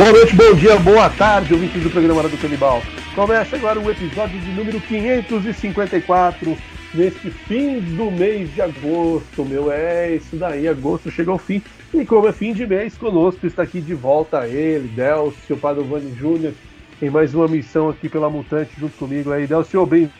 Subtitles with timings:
[0.00, 2.82] Boa noite, bom dia, boa tarde, ouvintes do programa Hora do Canibal.
[3.14, 6.56] Começa agora o episódio de número 554,
[6.94, 9.70] neste fim do mês de agosto, meu.
[9.70, 11.62] É isso daí, agosto chega ao fim.
[11.92, 16.54] E como é fim de mês, conosco está aqui de volta ele, Delcio Padovani Júnior,
[17.02, 19.46] em mais uma missão aqui pela Mutante junto comigo aí.
[19.46, 20.10] Delcio, bem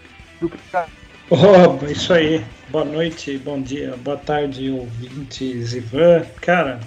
[0.42, 0.52] do
[1.30, 2.44] Oh, isso aí.
[2.68, 6.27] Boa noite, bom dia, boa tarde, ouvintes, Ivan.
[6.42, 6.80] Cara,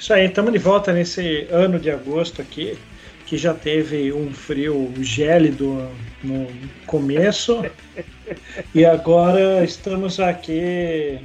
[0.00, 2.78] isso aí, estamos de volta nesse ano de agosto aqui,
[3.26, 5.86] que já teve um frio gélido
[6.24, 6.46] no
[6.86, 7.62] começo,
[8.74, 11.20] e agora estamos aqui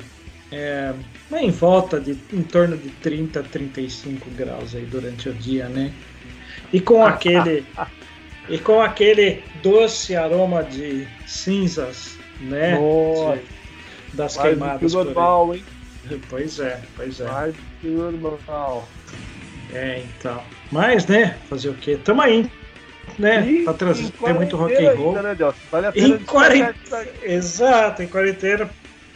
[0.52, 0.94] é,
[1.40, 5.94] em volta de em torno de 30, 35 graus aí durante o dia, né?
[6.74, 7.66] E com aquele
[8.50, 12.78] e com aquele doce aroma de cinzas, né?
[12.78, 13.38] Nossa.
[13.38, 13.56] De-
[14.18, 14.96] das que queimadas.
[14.96, 15.04] aí.
[15.06, 15.64] normal, hein?
[16.30, 17.26] Pois é, pois é.
[17.26, 18.88] Que normal.
[19.74, 20.42] É, então.
[20.72, 21.98] Mas, né, fazer o quê?
[22.04, 22.50] Tamo aí,
[23.18, 23.48] né?
[23.48, 25.18] E pra trazer em tem muito rock and roll.
[25.18, 25.54] ainda, né?
[25.72, 26.76] Vale Em quarentena.
[27.24, 28.70] Exato, em quarentena,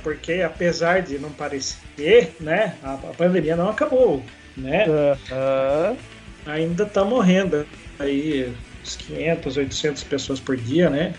[0.04, 4.24] porque apesar de não parecer, né, a, a pandemia não acabou,
[4.56, 4.86] né?
[5.32, 5.98] Aham.
[6.46, 7.66] Ainda tá morrendo
[8.00, 11.14] aí uns 500, 800 pessoas por dia, né?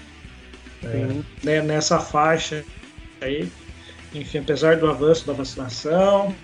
[0.83, 1.25] Sim.
[1.43, 2.65] né, nessa faixa
[3.21, 3.51] aí.
[4.15, 6.35] Enfim, apesar do avanço da vacinação,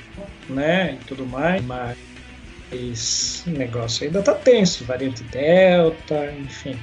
[0.48, 6.76] né, e tudo mais, mas o negócio ainda tá tenso, variante Delta, enfim.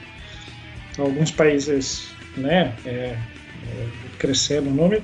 [0.98, 5.04] Alguns países, né, é, é, crescendo o número.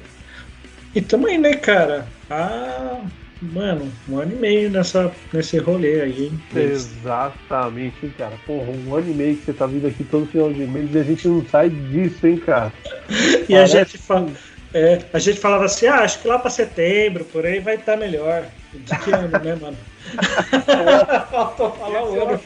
[0.94, 3.02] E também, né, cara, há,
[3.42, 6.42] mano, um ano e meio nessa, nesse rolê aí, hein?
[6.56, 8.36] Exatamente, hein, cara.
[8.46, 11.00] Porra, um ano e meio que você tá vindo aqui todo final de mês e
[11.00, 12.74] a gente não sai disso, hein, cara.
[13.50, 14.32] E a Parece gente, fala,
[14.74, 17.98] é, a gente falava assim, ah, acho que lá para setembro, por aí vai estar
[17.98, 18.46] melhor.
[18.74, 19.78] De que ano, né, mano?
[21.32, 22.42] Faltou falar o ano.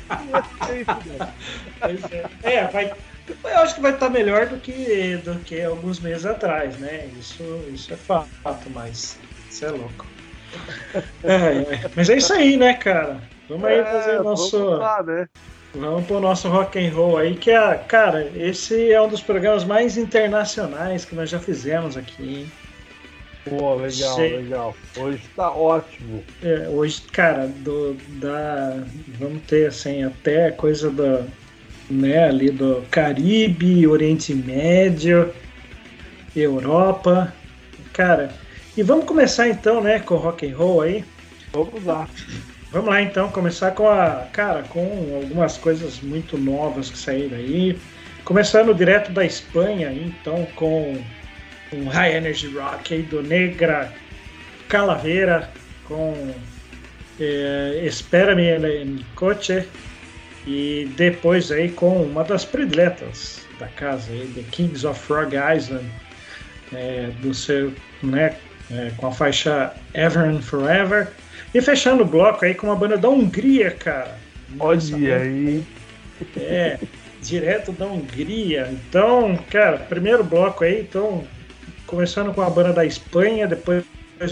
[2.44, 2.56] É.
[2.56, 2.94] É, vai,
[3.44, 7.10] eu acho que vai estar melhor do que, do que alguns meses atrás, né?
[7.20, 9.20] Isso, isso é fato, mas
[9.50, 10.06] isso é louco.
[11.24, 11.92] É, é.
[11.96, 13.22] Mas é isso aí, né, cara?
[13.50, 14.64] Vamos aí fazer o nosso.
[14.64, 15.28] Lá, né?
[15.76, 19.64] Vamos pro nosso rock and roll aí, que é, cara, esse é um dos programas
[19.64, 22.52] mais internacionais que nós já fizemos aqui, hein?
[23.44, 24.76] Pô, legal, legal.
[24.96, 26.24] Hoje tá ótimo.
[26.42, 28.84] É, hoje, cara, do, da,
[29.20, 31.26] vamos ter assim, até coisa do,
[31.90, 35.34] né, ali do Caribe, Oriente Médio,
[36.36, 37.34] Europa,
[37.92, 38.34] cara.
[38.78, 41.04] E vamos começar então, né, com o rock and roll aí.
[41.52, 42.08] Vamos lá.
[42.74, 44.26] Vamos lá então, começar com a.
[44.34, 47.80] Cara, com algumas coisas muito novas que saíram aí.
[48.26, 51.00] Começando direto da Espanha, então, com
[51.72, 53.94] um High Energy Rock aí do Negra
[54.68, 55.52] Calaveira,
[55.86, 56.34] com
[57.20, 59.68] eh, Espera-me en Coche.
[60.48, 65.86] E depois aí com uma das prediletas da casa, aí, The Kings of Frog Island,
[66.74, 68.36] eh, do seu, né,
[68.72, 71.10] eh, com a faixa Ever and Forever.
[71.53, 74.18] E fechando o bloco aí com uma banda da Hungria, cara.
[74.56, 75.64] Nossa, Olha aí.
[76.38, 76.80] É,
[77.22, 78.69] direto da Hungria.
[78.72, 81.24] Então, cara, primeiro bloco aí, então,
[81.86, 83.84] começando com a banda da Espanha, depois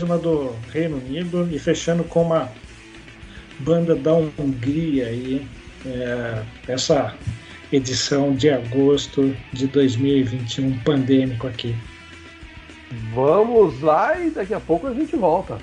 [0.01, 2.49] uma do Reino Unido e fechando com uma
[3.59, 5.45] banda da Hungria aí.
[5.85, 7.13] É, essa
[7.71, 11.75] edição de agosto de 2021 pandêmico aqui.
[13.13, 15.57] Vamos lá e daqui a pouco a gente volta.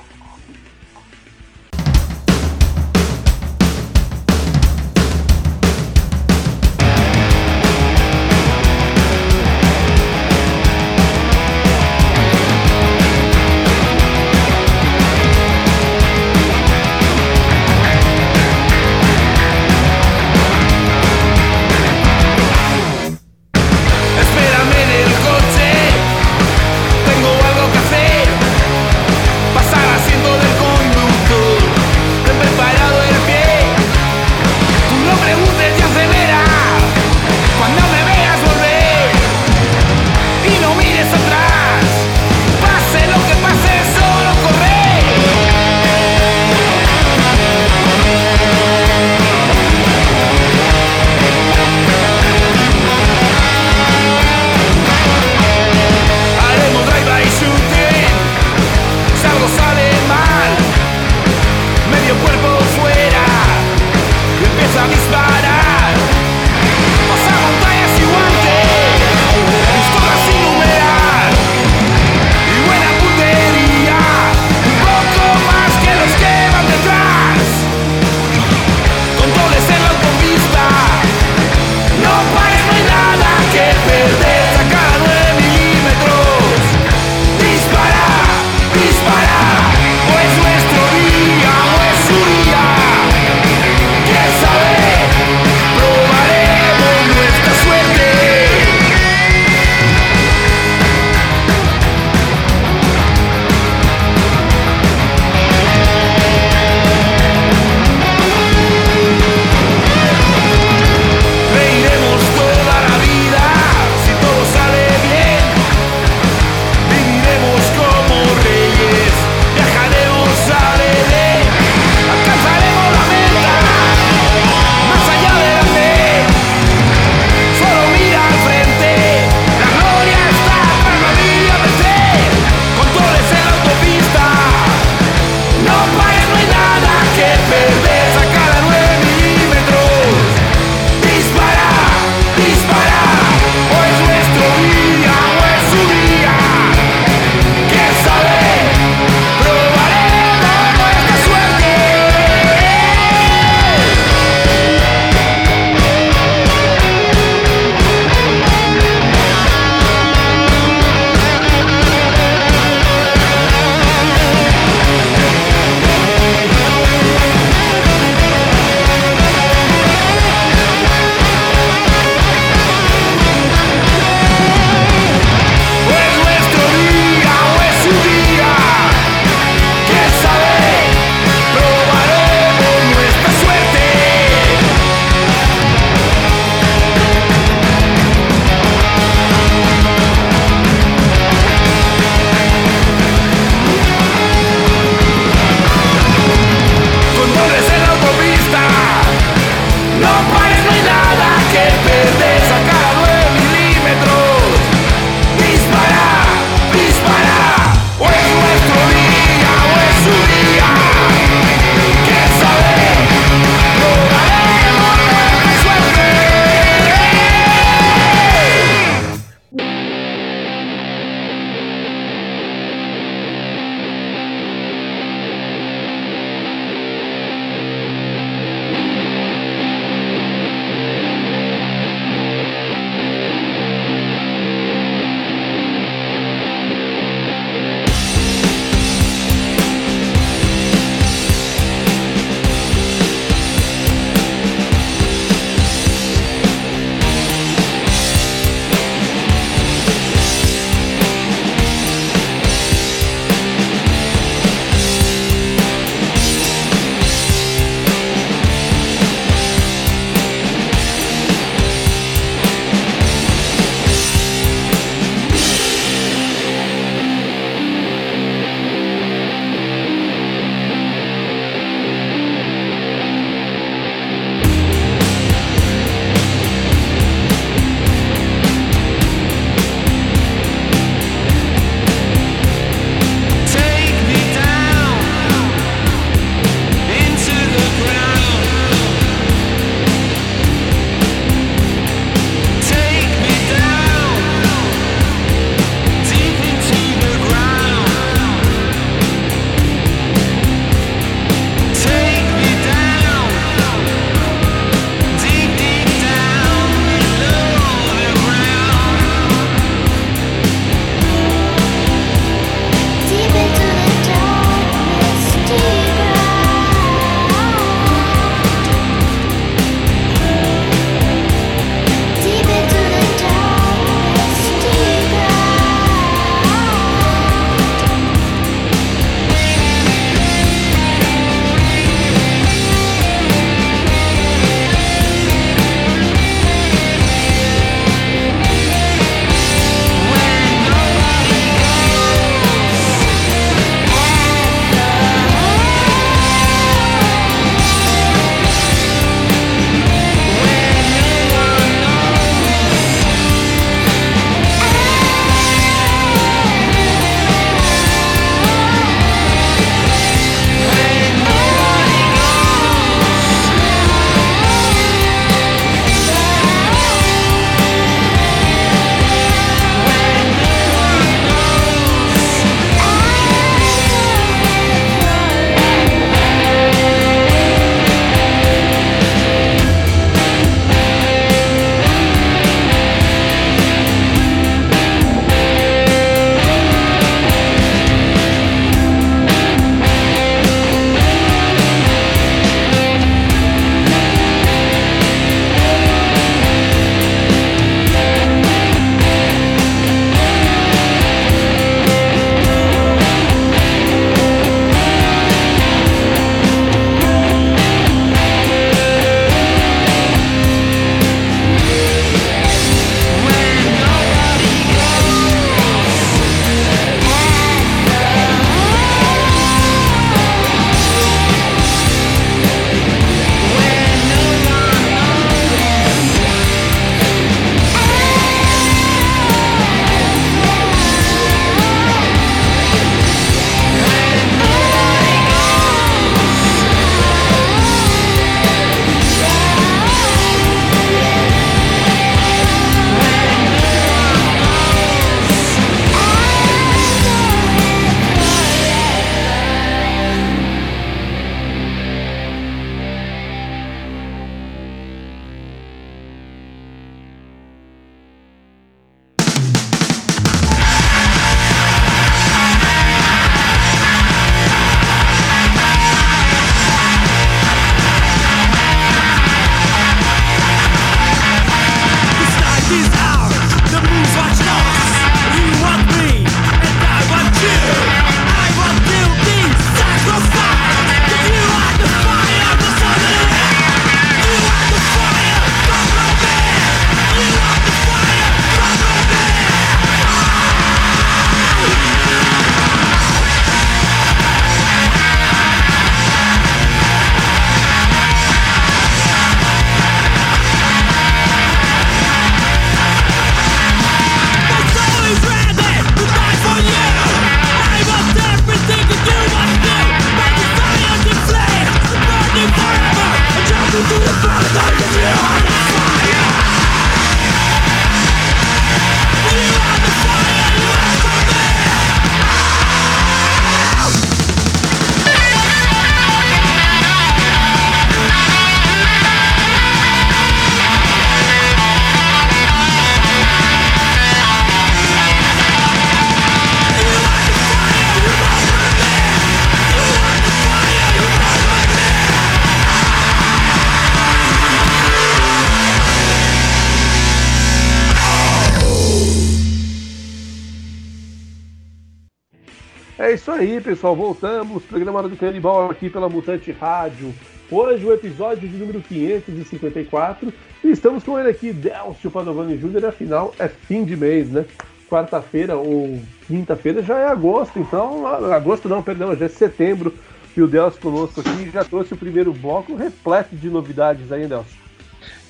[553.38, 553.95] Aí, pessoal.
[553.95, 554.64] Voltamos.
[554.64, 557.14] Programa do Canibal aqui pela Mutante Rádio.
[557.50, 560.33] Hoje o episódio de número 554.
[560.64, 562.87] E estamos com ele aqui, Delcio Padovani Júnior.
[562.87, 564.45] Afinal, é fim de mês, né?
[564.90, 567.59] Quarta-feira ou quinta-feira já é agosto.
[567.59, 569.95] Então, agosto não, perdão, já é setembro.
[570.37, 574.59] E o Delcio conosco aqui já trouxe o primeiro bloco repleto de novidades aí, Delcio.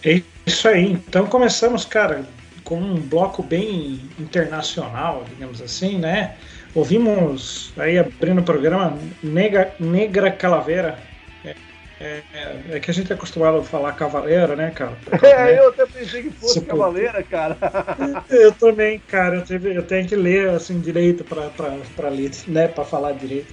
[0.02, 0.92] É isso aí.
[0.92, 2.24] Então começamos, cara,
[2.64, 6.36] com um bloco bem internacional, digamos assim, né?
[6.75, 10.98] Ouvimos aí abrindo o programa Negra, Negra Calaveira.
[12.00, 14.96] É, é, é, que a gente é acostumado a falar cavaleira, né, cara?
[15.22, 16.66] É, eu até pensei que fosse Supo.
[16.68, 17.56] cavaleira, cara.
[18.30, 19.37] Eu também, cara.
[19.37, 23.52] Eu, tive, eu tenho que ler assim direito para ler, né, para falar direito.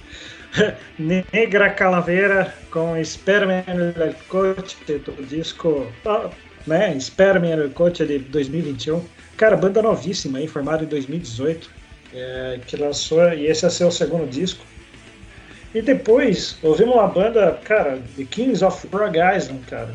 [0.98, 5.92] Negra Calaveira com Sperma el Coche, do disco,
[6.66, 9.02] né, Sperma el Coche de 2021.
[9.36, 11.75] Cara, banda novíssima aí, formada em 2018
[12.14, 14.64] é, que lançou, e esse é seu segundo disco.
[15.74, 19.94] E depois ouvimos uma banda, cara, The Kings of Island, cara,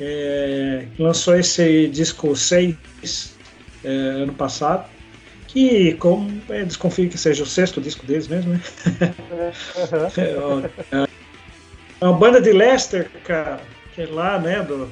[0.00, 3.36] é, lançou esse disco 6
[3.84, 4.88] é, ano passado,
[5.48, 8.60] que como é, desconfio que seja o sexto disco deles mesmo, né?
[10.16, 11.08] é, é,
[12.00, 13.60] uma banda de Leicester, cara,
[13.94, 14.90] que é lá, né, do,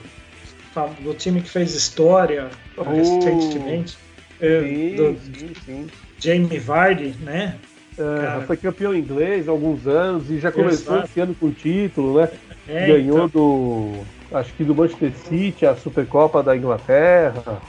[1.01, 2.83] do time que fez história oh.
[2.83, 3.97] recentemente.
[4.41, 5.87] É, sim, do sim, sim.
[6.19, 7.57] Jamie Vardy, né?
[7.99, 12.21] Uh, foi campeão inglês há alguns anos e já começou esse ano com o título,
[12.21, 12.29] né?
[12.69, 13.29] É, Ganhou então...
[13.29, 14.05] do.
[14.33, 17.63] Acho que do Manchester City, a Supercopa da Inglaterra.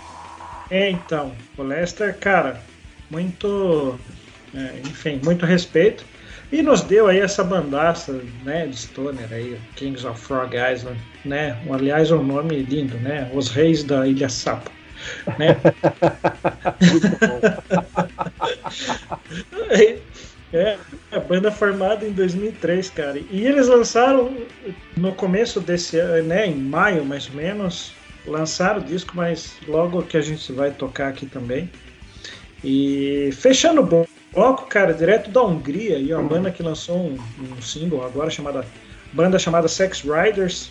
[0.69, 1.31] É, então.
[1.57, 2.61] O Leicester, cara,
[3.09, 3.97] muito.
[4.53, 6.03] É, enfim, muito respeito.
[6.51, 11.57] E nos deu aí essa bandaça, né, de Stoner aí, Kings of Frog Island, né?
[11.69, 13.29] Aliás, um nome lindo, né?
[13.33, 14.76] Os Reis da Ilha Sapo
[15.37, 15.57] né?
[20.53, 20.77] é,
[21.11, 23.19] a banda formada em 2003, cara.
[23.29, 24.35] E eles lançaram
[24.95, 27.93] no começo desse ano, né, em maio mais ou menos,
[28.25, 31.69] lançaram o disco, mas logo que a gente vai tocar aqui também.
[32.63, 37.61] E fechando o bloco, cara, direto da Hungria, e uma banda que lançou um, um
[37.61, 38.65] single agora chamada
[39.13, 40.69] banda chamada Sex Riders,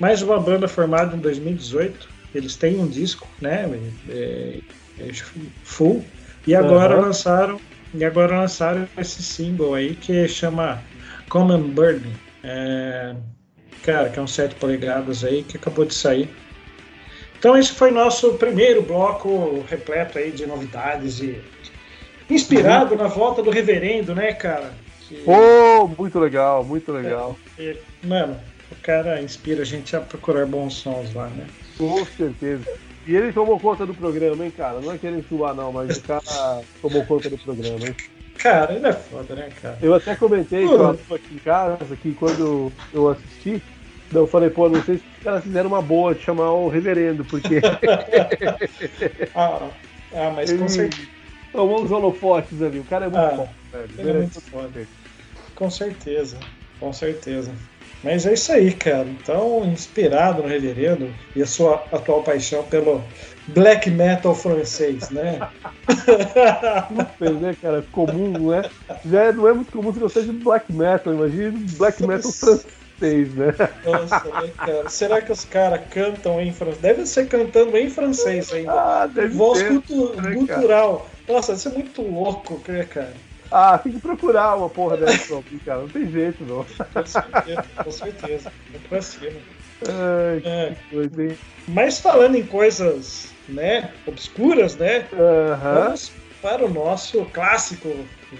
[0.00, 3.68] mais uma banda formada em 2018 eles têm um disco, né?
[4.08, 4.58] É,
[4.98, 5.12] é
[5.64, 6.04] full.
[6.46, 7.02] E agora uhum.
[7.02, 7.60] lançaram.
[7.92, 10.80] E agora lançaram esse single aí que chama
[11.28, 12.14] Common Burning.
[12.44, 13.14] É,
[13.82, 16.30] cara, que é um 7 polegadas aí que acabou de sair.
[17.38, 21.40] Então esse foi nosso primeiro bloco repleto aí de novidades e
[22.28, 23.02] inspirado uhum.
[23.02, 24.72] na volta do reverendo, né, cara?
[25.08, 25.24] Que...
[25.26, 27.36] Oh, muito legal, muito legal.
[27.58, 28.38] É, mano,
[28.70, 31.46] o cara inspira a gente a procurar bons sons lá, né?
[31.80, 32.64] Com certeza.
[33.06, 34.80] E ele tomou conta do programa, hein, cara?
[34.80, 37.96] Não é querendo suar, não, mas o cara tomou conta do programa, hein?
[38.36, 39.78] Cara, ele é foda, né, cara?
[39.80, 43.62] Eu até comentei com a aqui em casa que quando eu assisti,
[44.12, 47.24] eu falei, pô, não sei se os caras fizeram uma boa de chamar o reverendo,
[47.24, 47.60] porque.
[49.34, 49.70] ah,
[50.12, 51.08] ah, mas com certeza.
[51.52, 53.90] Tomou uns holofotes ali, o cara é muito ah, bom, velho.
[53.98, 54.86] Ele é muito foda.
[55.54, 56.38] Com certeza,
[56.78, 57.50] com certeza.
[58.02, 59.06] Mas é isso aí, cara.
[59.08, 63.04] Então, inspirado no Reverendo e a sua atual paixão pelo
[63.48, 65.38] black metal francês, né?
[66.88, 67.84] Super, né, cara?
[67.92, 68.70] Comum, não é?
[69.04, 71.12] Já não é muito comum se gostar de black metal.
[71.12, 73.54] Imagina black metal francês, né?
[73.84, 74.88] Nossa, né, cara?
[74.88, 76.80] Será que os caras cantam em francês?
[76.80, 78.72] Deve ser cantando em francês ainda.
[78.72, 81.06] Ah, deve Voz ser, cultu né, cultural.
[81.28, 83.12] Nossa, isso é muito louco, né, cara?
[83.50, 85.80] Ah, tem que procurar uma porra dessa cara.
[85.80, 86.64] Não tem jeito, não.
[86.64, 88.52] Com certeza, com certeza.
[88.70, 89.40] Vou pra cima.
[89.88, 90.76] Ai, é.
[90.90, 91.36] coisa,
[91.68, 95.06] Mas falando em coisas, né, obscuras, né?
[95.74, 97.88] Vamos para o nosso clássico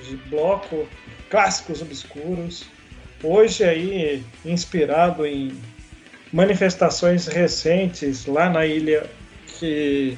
[0.04, 0.86] de bloco,
[1.28, 2.66] clássicos obscuros.
[3.22, 5.52] Hoje aí, inspirado em
[6.32, 9.04] manifestações recentes lá na ilha
[9.58, 10.16] que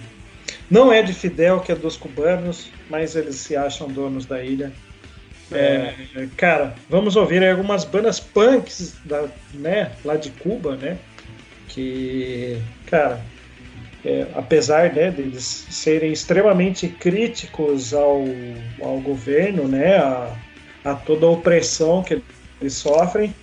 [0.71, 4.73] não é de Fidel, que é dos cubanos, mas eles se acham donos da ilha.
[5.55, 5.95] É,
[6.37, 10.99] cara, vamos ouvir algumas bandas punks da, né, lá de Cuba, né?
[11.69, 13.21] Que, cara,
[14.05, 18.25] é, apesar né, deles serem extremamente críticos ao,
[18.81, 20.35] ao governo, né, a,
[20.85, 22.21] a toda a opressão que
[22.61, 23.35] eles sofrem,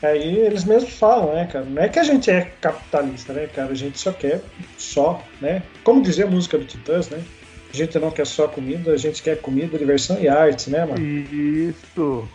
[0.00, 3.72] aí eles mesmos falam, né, cara, não é que a gente é capitalista, né, cara,
[3.72, 4.40] a gente só quer
[4.78, 7.20] só, né, como dizia a música do Titãs, né,
[7.72, 11.00] a gente não quer só comida, a gente quer comida, diversão e arte, né, mano?
[11.04, 12.28] Isso.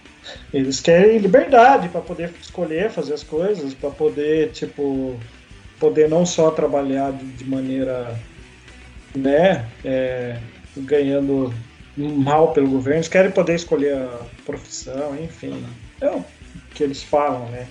[0.53, 5.19] Eles querem liberdade para poder escolher fazer as coisas, para poder, tipo,
[5.79, 8.17] poder não só trabalhar de, maneira,
[9.15, 10.37] né, é,
[10.77, 11.53] ganhando
[11.97, 15.63] mal pelo governo, eles querem poder escolher a profissão, enfim.
[16.01, 16.23] É o
[16.73, 17.67] que eles falam, né?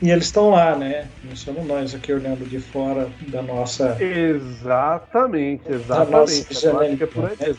[0.00, 1.08] E eles estão lá, né?
[1.24, 3.96] Não somos nós aqui olhando de fora da nossa.
[4.00, 6.10] Exatamente, exatamente.
[6.10, 7.56] Da nossa é por aí.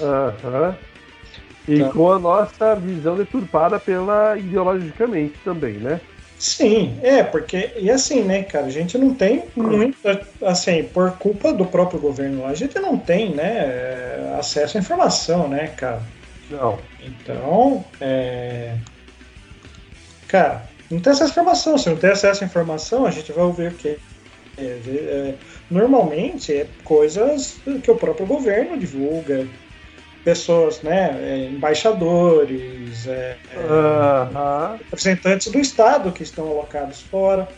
[0.00, 0.74] Uhum.
[1.66, 6.00] E então, com a nossa visão deturpada pela ideologicamente também, né?
[6.38, 11.52] Sim, é, porque, e assim, né, cara, a gente não tem muita, assim, por culpa
[11.52, 16.00] do próprio governo lá, a gente não tem, né, acesso à informação, né, cara?
[16.48, 16.78] Não.
[17.02, 18.76] Então, é...
[20.28, 21.78] Cara, não tem acesso à informação.
[21.78, 23.98] Se não tem acesso à informação, a gente vai ouvir o quê?
[24.56, 25.34] É, é,
[25.70, 29.46] normalmente é coisas que o próprio governo divulga,
[30.24, 33.36] pessoas, né, é, embaixadores, é,
[34.80, 37.48] representantes do Estado que estão alocados fora.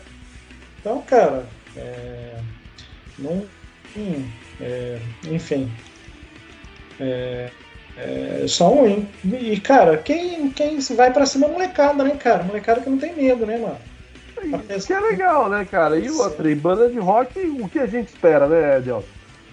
[0.79, 2.35] Então, cara, é,
[3.17, 3.45] não,
[3.97, 4.29] hum,
[5.29, 5.71] enfim,
[6.99, 7.49] é,
[7.97, 9.07] é, só ruim.
[9.23, 12.43] E, cara, quem, quem vai pra cima é molecada, né, cara?
[12.43, 13.77] Molecada que não tem medo, né, mano?
[14.75, 15.97] Isso que é legal, né, cara?
[15.99, 19.03] E outra, e banda de rock, o que a gente espera, né, Edel?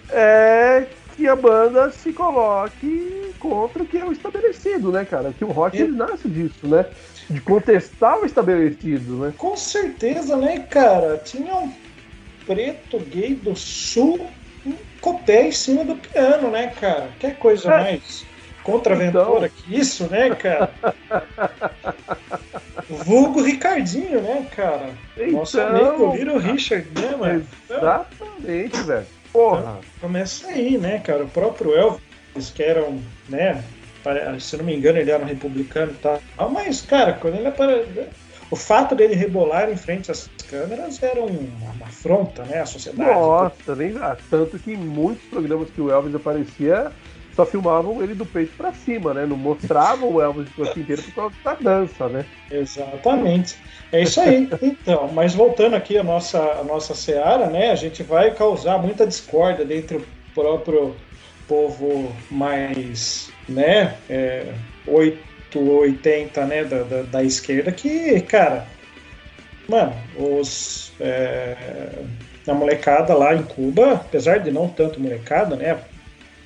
[0.09, 5.33] É que a banda se coloque contra o que é o estabelecido, né, cara?
[5.37, 6.85] Que o rock ele nasce disso, né?
[7.29, 9.33] De contestar o estabelecido, né?
[9.37, 11.17] Com certeza, né, cara?
[11.17, 11.71] Tinha um
[12.45, 14.27] preto gay do sul
[14.65, 17.09] um copé em cima do piano, né, cara?
[17.19, 17.77] Que coisa é.
[17.77, 18.25] mais
[18.71, 19.63] contraventora então...
[19.63, 20.69] que isso, né, cara?
[22.89, 24.89] Vulgo Ricardinho, né, cara?
[25.17, 25.39] Então...
[25.39, 27.47] Nosso amigo Little Richard, né, mano?
[27.69, 29.05] Exatamente, velho.
[29.31, 29.59] Porra.
[29.59, 31.23] Então, começa aí, né, cara?
[31.23, 33.63] O próprio Elvis, que era um, né,
[34.39, 36.21] se não me engano, ele era um republicano e tal.
[36.51, 38.07] Mas, cara, quando ele apareceu.
[38.51, 43.07] O fato dele rebolar em frente às câmeras era uma afronta, né, à sociedade.
[43.07, 43.93] Nossa, nem
[44.27, 46.91] tanto que em muitos programas que o Elvis aparecia,
[47.39, 49.25] só filmavam ele do peito para cima, né?
[49.25, 52.25] Não mostravam o Elvis de corpo inteiro por causa da dança, né?
[52.51, 53.57] Exatamente.
[53.93, 54.49] É isso aí.
[54.61, 57.71] Então, mas voltando aqui à nossa, à nossa seara, né?
[57.71, 60.95] A gente vai causar muita discórdia dentro do próprio
[61.47, 63.95] povo mais, né?
[64.09, 64.53] É,
[64.85, 66.65] 880, né?
[66.65, 68.67] Da, da, da esquerda, que, cara,
[69.69, 70.91] mano, os.
[70.99, 71.55] É,
[72.47, 75.77] a molecada lá em Cuba, apesar de não tanto molecada, né?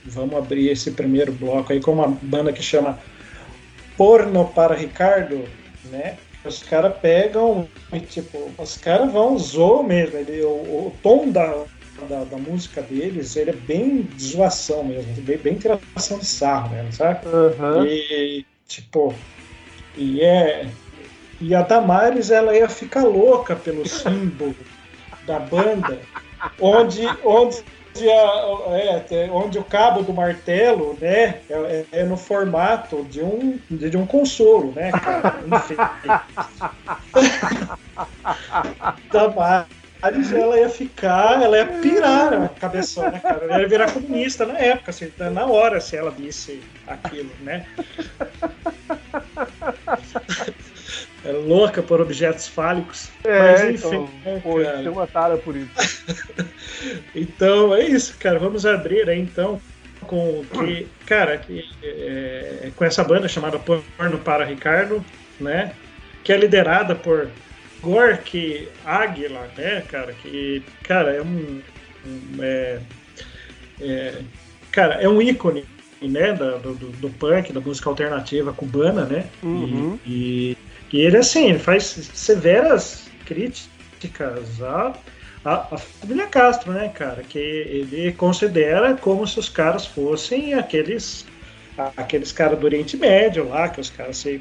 [0.06, 3.00] Vamos abrir esse primeiro bloco aí com uma banda que chama
[3.98, 5.44] Porno para Ricardo,
[5.86, 6.18] né?
[6.44, 10.18] Os caras pegam e, tipo, os caras vão zoar mesmo.
[10.18, 11.64] Ele, o, o tom da,
[12.10, 16.92] da, da, música deles, ele é bem zoação mesmo, bem, bem tiração de sarro mesmo,
[16.92, 17.26] sabe?
[17.28, 17.86] Uhum.
[17.86, 19.14] E, tipo,
[19.96, 20.68] e é.
[21.40, 24.56] E a Damares, ela ia ficar louca pelo símbolo
[25.26, 26.00] da banda,
[26.60, 27.64] onde, onde
[28.02, 34.06] é, onde o cabo do martelo né, é, é, no formato de um, de um
[34.06, 35.36] consolo, né, cara?
[35.46, 35.76] Enfim.
[39.12, 43.46] Damares, ela ia ficar, ela ia pirar a cabeção, né, cara?
[43.46, 47.66] Ela ia virar comunista na época, assim, na hora, se ela visse aquilo, né?
[51.26, 53.10] é louca por objetos fálicos.
[53.24, 54.08] É, mas enfim.
[54.22, 55.72] Então, pô, tem uma tara por isso.
[57.16, 58.38] então, é isso, cara.
[58.40, 59.62] Vamos abrir aí então
[60.04, 65.04] com que, cara, que, é, com essa banda chamada Porno para Ricardo,
[65.40, 65.74] né?
[66.24, 67.30] Que é liderada por
[67.82, 70.14] Gork Águila, né, cara?
[70.14, 71.62] Que, cara, é um.
[72.06, 72.80] um é,
[73.82, 74.22] é,
[74.72, 75.66] cara, é um ícone
[76.02, 79.26] né, do, do, do, punk, da música alternativa cubana, né?
[79.42, 79.98] Uhum.
[80.06, 80.58] E, e
[80.94, 84.94] e ele, assim, ele faz severas críticas à,
[85.44, 87.24] à, à, família Castro, né, cara?
[87.24, 91.26] Que ele considera como se os caras fossem aqueles
[91.98, 94.40] aqueles caras do Oriente Médio lá, que os caras se,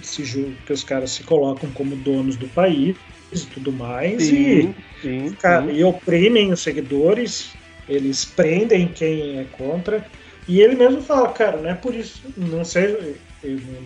[0.00, 0.22] se
[0.64, 2.96] que os caras se colocam como donos do país
[3.32, 4.22] e tudo mais.
[4.22, 5.72] Sim, e, sim, cara, sim.
[5.72, 7.50] e oprimem os seguidores,
[7.88, 10.06] eles prendem quem é contra.
[10.46, 13.16] E ele mesmo fala, cara, não é por isso, não sei,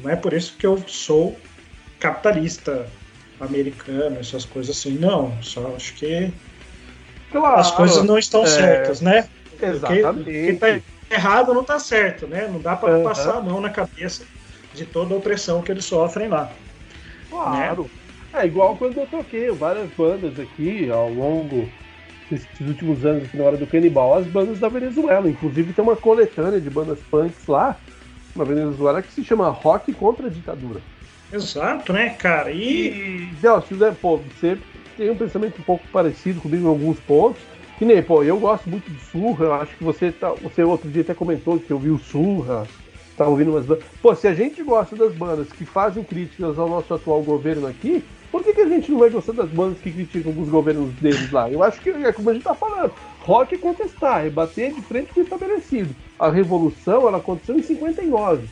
[0.03, 1.39] não é por isso que eu sou
[1.99, 2.87] capitalista
[3.41, 5.33] americano, essas coisas assim, não.
[5.43, 6.33] Só acho que
[7.31, 9.29] claro, as coisas não estão é, certas, né?
[9.61, 10.25] Exatamente.
[10.25, 10.81] Quem tá
[11.11, 12.49] errado não tá certo, né?
[12.51, 13.05] Não dá para uhum.
[13.05, 14.25] passar a mão na cabeça
[14.75, 16.51] de toda a opressão que eles sofrem lá.
[17.31, 17.83] Claro.
[18.33, 18.43] Né?
[18.43, 21.69] É igual quando eu toquei várias bandas aqui ao longo
[22.31, 25.29] desses últimos anos aqui na hora do canibal, as bandas da Venezuela.
[25.29, 27.77] Inclusive tem uma coletânea de bandas punks lá
[28.35, 30.81] na Venezuela que se chama Rock contra a Ditadura.
[31.33, 32.51] Exato, né, cara?
[32.51, 33.29] E.
[33.41, 34.59] Delcio, né, pô, você
[34.97, 37.41] tem um pensamento um pouco parecido comigo em alguns pontos.
[37.79, 40.31] Que nem, pô, eu gosto muito de Surra, acho que você tá.
[40.43, 42.67] Você outro dia até comentou que ouviu Surra,
[43.17, 43.85] tá ouvindo umas bandas.
[44.01, 48.03] Pô, se a gente gosta das bandas que fazem críticas ao nosso atual governo aqui,
[48.33, 51.31] por que, que a gente não vai gostar das bandas que criticam os governos deles
[51.31, 51.51] lá?
[51.51, 52.93] Eu acho que é como a gente tá falando.
[53.21, 55.95] Rock é contestar, é bater de frente com o estabelecido.
[56.19, 58.49] A revolução, ela aconteceu em 59.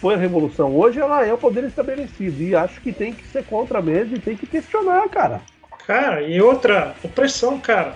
[0.00, 0.74] Foi a revolução.
[0.74, 2.42] Hoje ela é o poder estabelecido.
[2.42, 5.40] E acho que tem que ser contra mesmo e tem que questionar, cara.
[5.86, 7.94] Cara, e outra, opressão, cara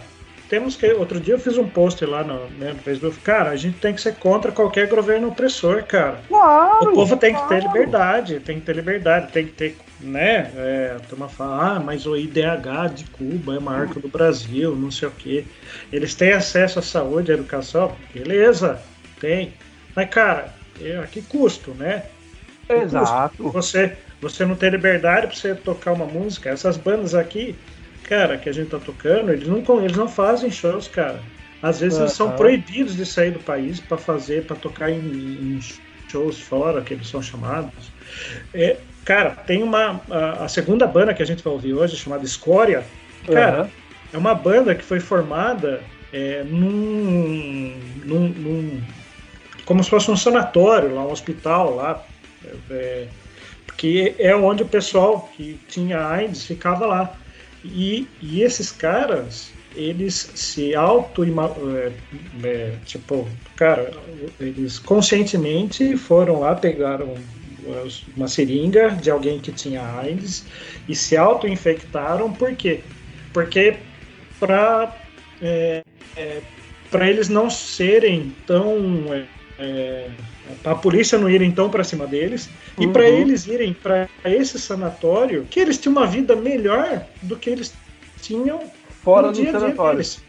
[0.49, 0.87] temos que.
[0.93, 3.19] Outro dia eu fiz um post lá no, né, no Facebook.
[3.21, 6.21] Cara, a gente tem que ser contra qualquer governo opressor, cara.
[6.29, 6.93] Claro!
[6.93, 7.49] O povo tem claro.
[7.49, 9.77] que ter liberdade, tem que ter liberdade, tem que ter.
[10.01, 10.51] Né?
[10.57, 14.09] É, a turma fala, ah, mas o IDH de Cuba é maior que o do
[14.09, 15.45] Brasil, não sei o quê.
[15.91, 17.93] Eles têm acesso à saúde, à educação?
[18.13, 18.81] Beleza,
[19.19, 19.55] tem.
[19.97, 22.05] Mas, cara, é, a que custo, né?
[22.69, 23.37] Exato.
[23.37, 23.53] Custo?
[23.53, 26.51] Você, você não tem liberdade para você tocar uma música.
[26.51, 27.55] Essas bandas aqui,
[28.05, 31.21] cara, que a gente tá tocando, eles não, eles não fazem shows, cara.
[31.63, 35.61] Às vezes eles são proibidos de sair do país para fazer, para tocar em, em,
[36.09, 37.91] shows fora, que eles são chamados.
[38.53, 40.01] É, cara, tem uma.
[40.11, 42.85] A, a, segunda banda que a gente vai ouvir hoje, chamada Escória,
[43.27, 43.71] cara, uhum.
[44.13, 45.81] é uma banda que foi formada
[46.13, 48.83] é, num, num, num,
[49.65, 52.05] como se fosse um sanatório, lá, um hospital lá.
[52.71, 53.09] É,
[53.77, 57.17] que é onde o pessoal que tinha AIDS ficava lá.
[57.65, 61.93] E, e esses caras, eles se auto é,
[62.47, 63.91] é, tipo, cara,
[64.39, 67.15] eles conscientemente foram lá, pegaram
[68.15, 70.45] uma seringa de alguém que tinha AIDS
[70.87, 72.81] e se auto-infectaram, por quê?
[73.33, 73.77] Porque
[74.39, 74.95] para
[75.41, 75.83] é,
[76.15, 76.43] é,
[77.09, 78.77] eles não serem tão
[79.59, 80.11] é,
[80.65, 82.85] é a polícia não ir então para cima deles uhum.
[82.85, 87.51] e para eles irem para esse sanatório que eles tinham uma vida melhor do que
[87.51, 87.73] eles
[88.21, 88.61] tinham
[89.03, 89.93] fora do sanatório.
[89.93, 90.23] Deles.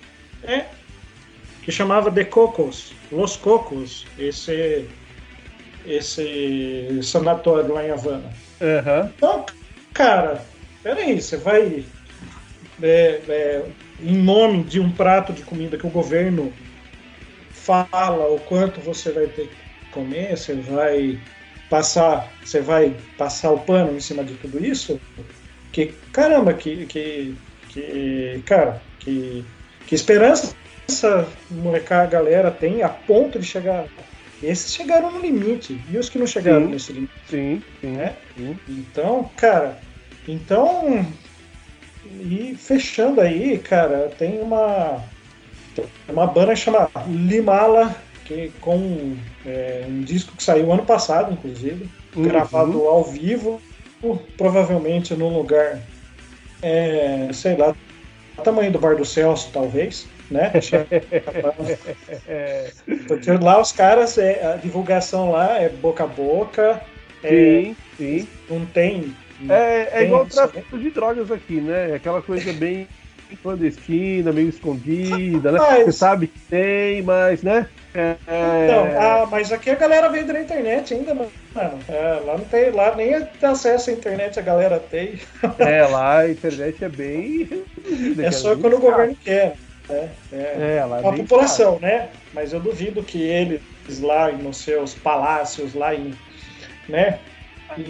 [0.44, 0.66] É,
[1.64, 4.86] que chamava de Cocos, Los Cocos, esse
[5.86, 8.34] esse sanatório lá em Havana.
[8.60, 9.12] Uhum.
[9.16, 9.46] Então,
[9.94, 10.44] cara,
[10.82, 11.86] peraí, você vai
[12.82, 13.66] é, é,
[14.02, 16.52] em nome de um prato de comida que o governo
[17.65, 19.49] fala o quanto você vai ter
[19.91, 21.19] comer, você vai
[21.69, 24.99] passar, você vai passar o pano em cima de tudo isso,
[25.71, 27.36] que caramba, que, que,
[27.69, 29.43] que cara, que,
[29.88, 30.54] que esperança
[30.88, 33.88] essa molecada, galera tem a ponto de chegar.
[34.43, 37.13] Esses chegaram no limite, e os que não chegaram sim, nesse limite?
[37.30, 38.15] Sim, sim, né?
[38.36, 38.60] sim.
[38.67, 39.80] Então, cara,
[40.28, 41.06] então.
[42.06, 45.04] E fechando aí, cara, tem uma.
[46.08, 52.24] Uma banda chamada Limala que com é, um disco que saiu ano passado, inclusive, uhum.
[52.24, 53.62] gravado ao vivo,
[54.36, 55.80] provavelmente num lugar,
[56.62, 57.74] é, sei lá,
[58.44, 60.52] tamanho do Bar do Celso, talvez, né?
[63.08, 66.82] Porque lá os caras, é, a divulgação lá é boca a boca.
[67.24, 68.28] É, sim, sim.
[68.50, 69.16] Não tem.
[69.40, 71.94] Não é, é igual o tráfico de drogas aqui, né?
[71.94, 72.88] Aquela coisa bem
[73.42, 75.60] clandestina, meio escondida, né?
[75.60, 75.86] Mas...
[75.86, 77.68] Você sabe que tem, mas, né?
[77.94, 78.16] É...
[78.66, 81.32] Então, ah, mas aqui a galera veio da internet ainda, mano.
[81.88, 85.20] É, lá não tem, lá nem acesso à internet a galera tem.
[85.60, 87.64] É, lá a internet é bem.
[88.22, 89.56] é só quando o governo quer.
[89.88, 90.10] Né?
[90.34, 92.10] É, é lá a população, né?
[92.34, 93.62] Mas eu duvido que eles
[94.02, 96.14] lá nos seus palácios, lá em.
[96.90, 97.20] né?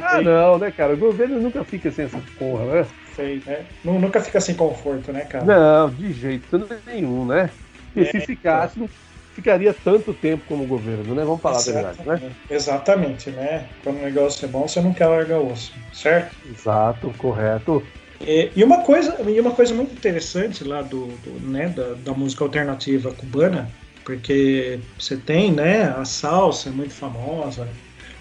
[0.02, 0.94] Ah, não, né, cara?
[0.94, 2.86] O governo nunca fica sem essa porra, né?
[3.16, 3.66] Sei, né?
[3.84, 5.46] Nunca fica sem conforto, né, cara?
[5.46, 7.50] Não, de jeito nenhum, né?
[7.96, 8.90] E é, se ficasse, não
[9.34, 11.24] ficaria tanto tempo como governo, né?
[11.24, 12.00] Vamos falar Exatamente.
[12.00, 12.32] a verdade, né?
[12.50, 13.66] Exatamente, né?
[13.84, 16.36] Quando o negócio é bom, você não quer largar o osso, certo?
[16.50, 17.84] Exato, correto.
[18.22, 22.14] E, e uma coisa, e uma coisa muito interessante lá do, do né, da, da
[22.14, 23.70] música alternativa cubana,
[24.04, 27.68] porque você tem, né, a salsa é muito famosa,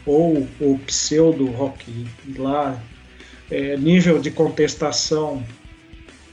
[0.07, 2.79] ou o pseudo rock lá,
[3.51, 5.43] é, nível de contestação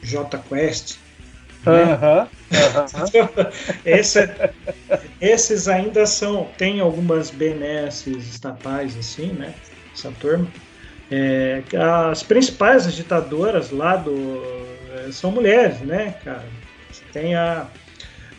[0.02, 0.97] J Quest,
[1.65, 2.28] Né?
[3.86, 4.30] Esse,
[5.19, 6.47] esses ainda são.
[6.58, 9.54] Tem algumas benesses estatais, assim, né?
[9.93, 10.47] Essa turma.
[11.10, 11.62] É,
[12.10, 14.41] as principais agitadoras lá do.
[14.95, 16.43] É, são mulheres, né, cara?
[17.13, 17.67] Tem a,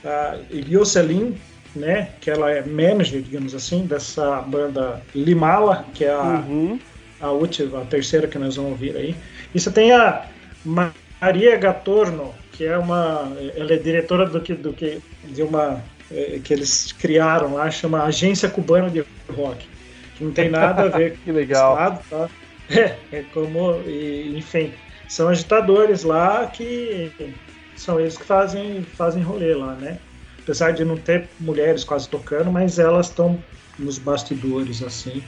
[0.04, 1.36] a Iliocelin,
[1.76, 2.10] né?
[2.20, 6.78] Que ela é manager, digamos assim, dessa banda Limala, que é a, uhum.
[7.22, 9.14] A última, a terceira que nós vamos ouvir aí.
[9.54, 10.26] E você tem a
[10.64, 13.32] Maria Gatorno, que é uma.
[13.56, 18.02] Ela é diretora do que, do que de uma é, que eles criaram lá, chama
[18.02, 19.04] Agência Cubana de
[19.34, 19.66] Rock.
[20.16, 21.72] Que não tem nada a ver com que legal.
[21.72, 22.28] Estado, tá?
[22.70, 24.72] É, é como, e, enfim,
[25.08, 27.12] são agitadores lá que
[27.76, 29.98] são eles que fazem, fazem rolê lá, né?
[30.40, 33.42] Apesar de não ter mulheres quase tocando, mas elas estão
[33.78, 35.22] nos bastidores, assim,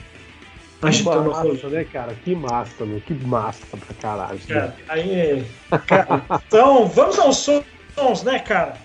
[0.81, 1.77] agitando massa, o rolê.
[1.77, 2.15] né, cara?
[2.23, 3.01] Que massa, meu.
[3.01, 4.39] Que massa pra caralho.
[4.47, 4.75] Cara, né?
[4.87, 5.45] aí,
[5.87, 8.77] cara, então, vamos aos sons, né, cara?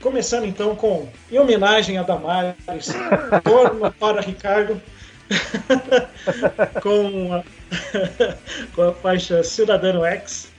[0.00, 2.56] Começando então com em homenagem a Damares,
[3.44, 4.80] torno para Ricardo,
[6.82, 7.44] com, a,
[8.74, 10.50] com a faixa Cidadano X,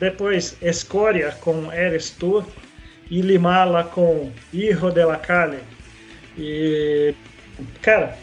[0.00, 2.44] depois Escória com Eres Tu
[3.08, 5.60] e Limala com Hijo de la Calle.
[6.36, 7.14] E,
[7.82, 8.16] cara,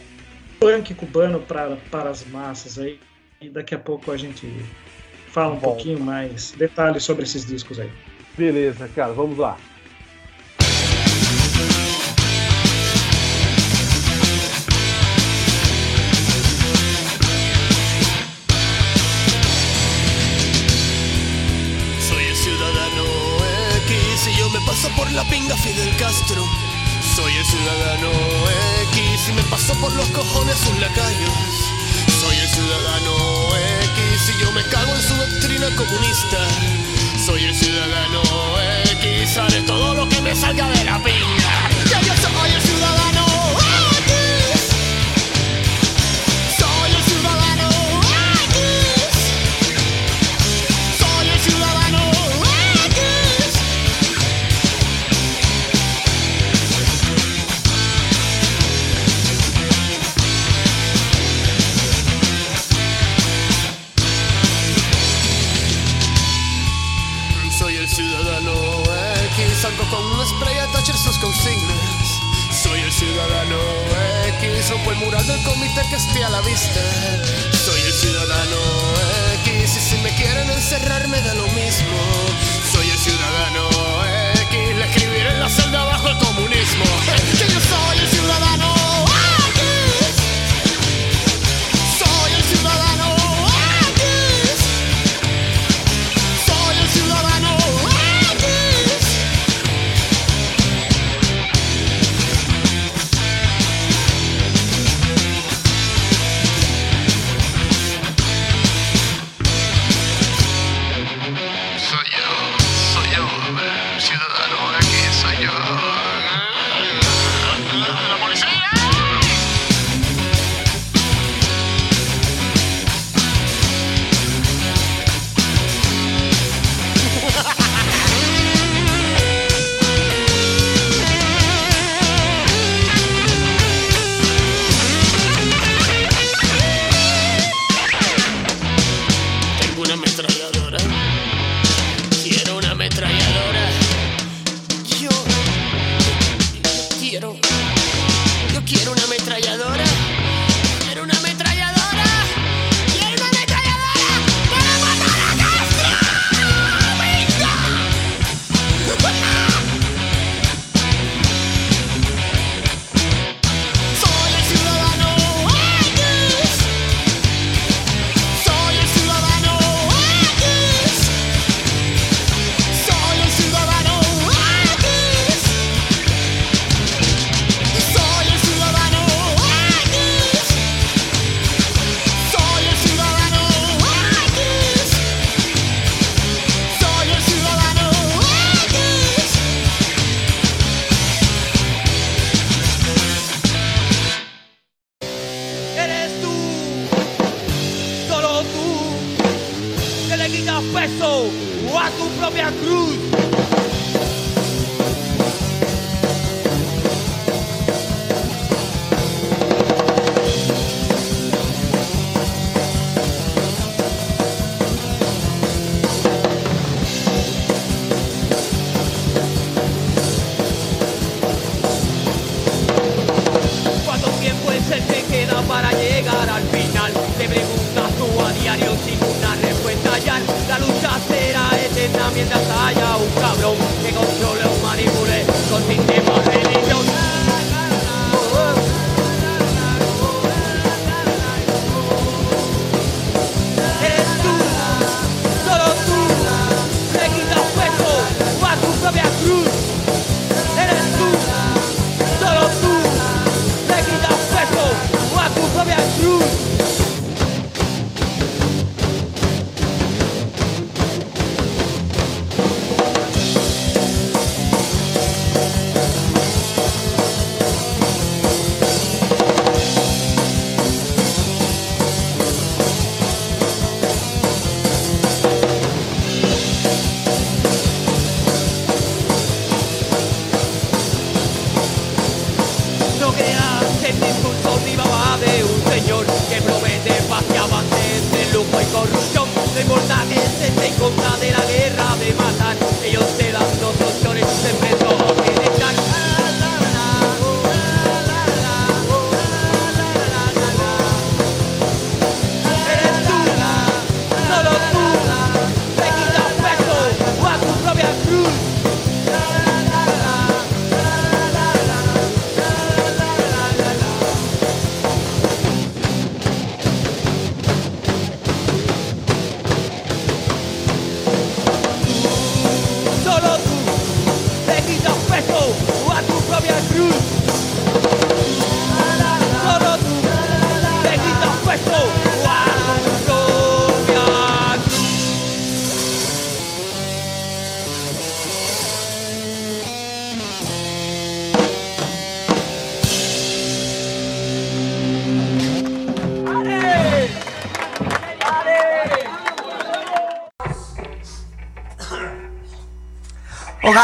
[0.58, 2.98] punk cubano para, para as massas aí.
[3.40, 4.46] E daqui a pouco a gente
[5.30, 5.72] fala um Bom.
[5.72, 7.90] pouquinho mais detalhes sobre esses discos aí.
[8.36, 9.56] Beleza, cara, vamos lá.
[24.78, 26.67] paso por la pinga Fidel Castro.
[27.18, 28.12] Soy el ciudadano
[28.92, 31.72] X y me paso por los cojones sus lacayos.
[32.20, 33.56] Soy el ciudadano
[33.96, 36.38] X y yo me cago en su doctrina comunista.
[37.26, 38.22] Soy el ciudadano
[39.00, 41.37] X, haré todo lo que me salga de la pinga.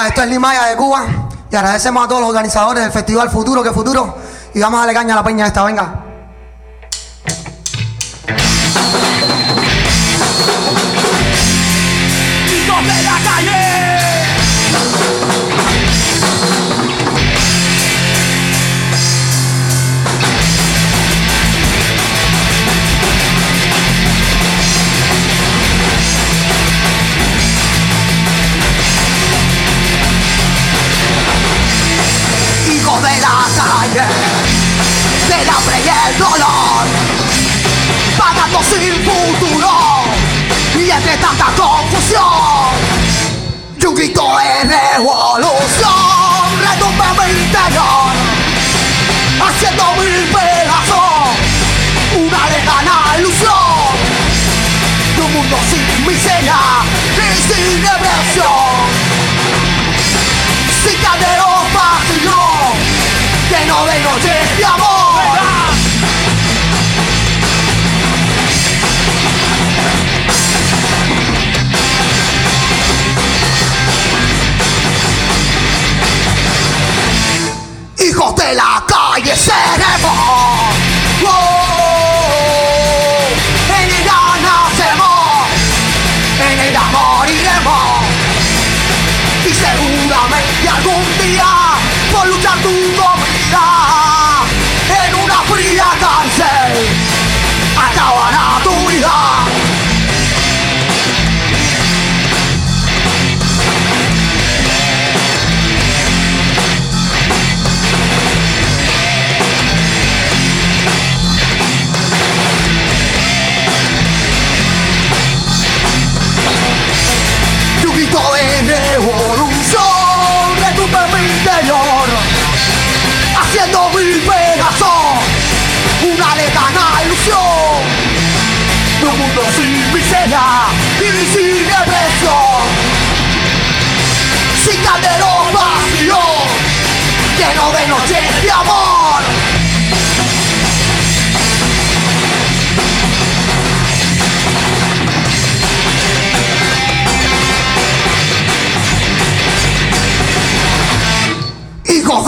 [0.02, 1.06] esto es Limaya de Cuba.
[1.50, 4.16] Y agradecemos a todos los organizadores del Festival Futuro, que futuro.
[4.54, 6.03] Y vamos a darle caña a la peña esta, venga.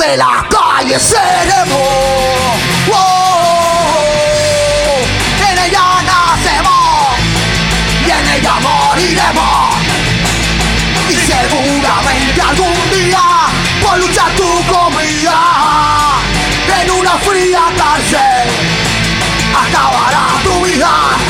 [0.09, 1.79] de la calle seremos.
[2.93, 4.05] Oh.
[5.51, 7.19] En ella nacemos
[8.07, 9.75] y en ella moriremos.
[11.09, 13.25] Y seguramente algún día
[13.83, 15.41] por luchar tu comida
[16.81, 18.49] en una fría cárcel
[19.55, 21.26] acabará tu vida.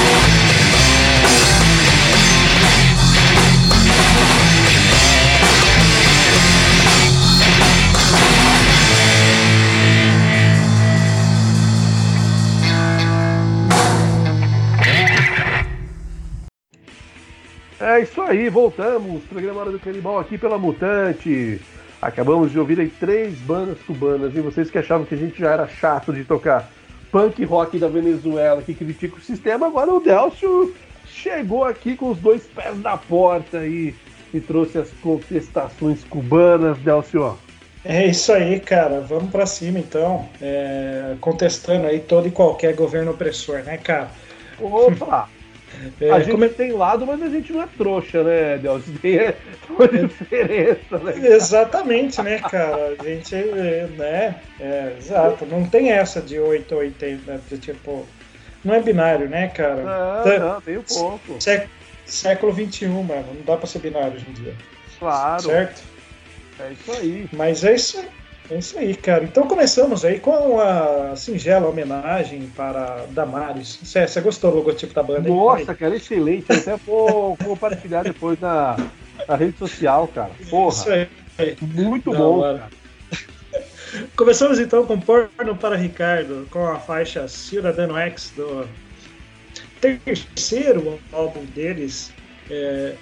[17.86, 19.22] É isso aí, voltamos.
[19.26, 21.60] Programa Hora do Canibal aqui pela Mutante.
[22.02, 25.52] Acabamos de ouvir aí três bandas cubanas e vocês que achavam que a gente já
[25.52, 26.68] era chato de tocar
[27.12, 30.74] punk rock da Venezuela que critica o sistema, agora o Delcio
[31.06, 33.94] chegou aqui com os dois pés na porta aí
[34.34, 37.38] e trouxe as contestações cubanas, Delcio.
[37.84, 39.00] É isso aí, cara.
[39.00, 40.28] Vamos pra cima então.
[40.42, 44.10] É, contestando aí todo e qualquer governo opressor, né, cara?
[44.58, 45.28] Opa!
[46.00, 48.92] É, a gente tem lado, mas a gente não é trouxa, né, Delcio?
[48.98, 49.18] Tem
[49.68, 51.12] uma diferença, né?
[51.28, 52.96] Exatamente, né, cara?
[52.98, 54.40] A gente, é, né?
[54.60, 55.44] É, exato.
[55.46, 58.06] Não tem essa de 8 ou 80, né, de tipo.
[58.64, 59.82] Não é binário, né, cara?
[59.82, 61.40] Não, Tá- não, tem um pouco.
[61.40, 61.68] sé-
[62.04, 63.34] século XXI, mano.
[63.34, 64.54] Não dá pra ser binário hoje em dia.
[64.98, 65.82] Claro, Certo?
[66.60, 67.28] é isso aí.
[67.32, 68.02] Mas é isso,
[68.50, 69.24] é isso aí, cara.
[69.24, 73.78] Então começamos aí com a singela homenagem para Damares.
[73.82, 75.28] Você você gostou do logotipo da banda?
[75.28, 75.34] aí?
[75.34, 76.46] Nossa, cara, excelente.
[76.48, 78.76] Eu até vou compartilhar depois na,
[79.26, 80.30] na rede social, cara.
[80.40, 81.56] Isso Porra, aí.
[81.60, 82.68] muito Da bom, cara.
[84.14, 88.68] Começamos então com Porno para Ricardo, com a faixa Cidadano X do
[89.80, 92.12] terceiro álbum deles,
[92.50, 92.94] é,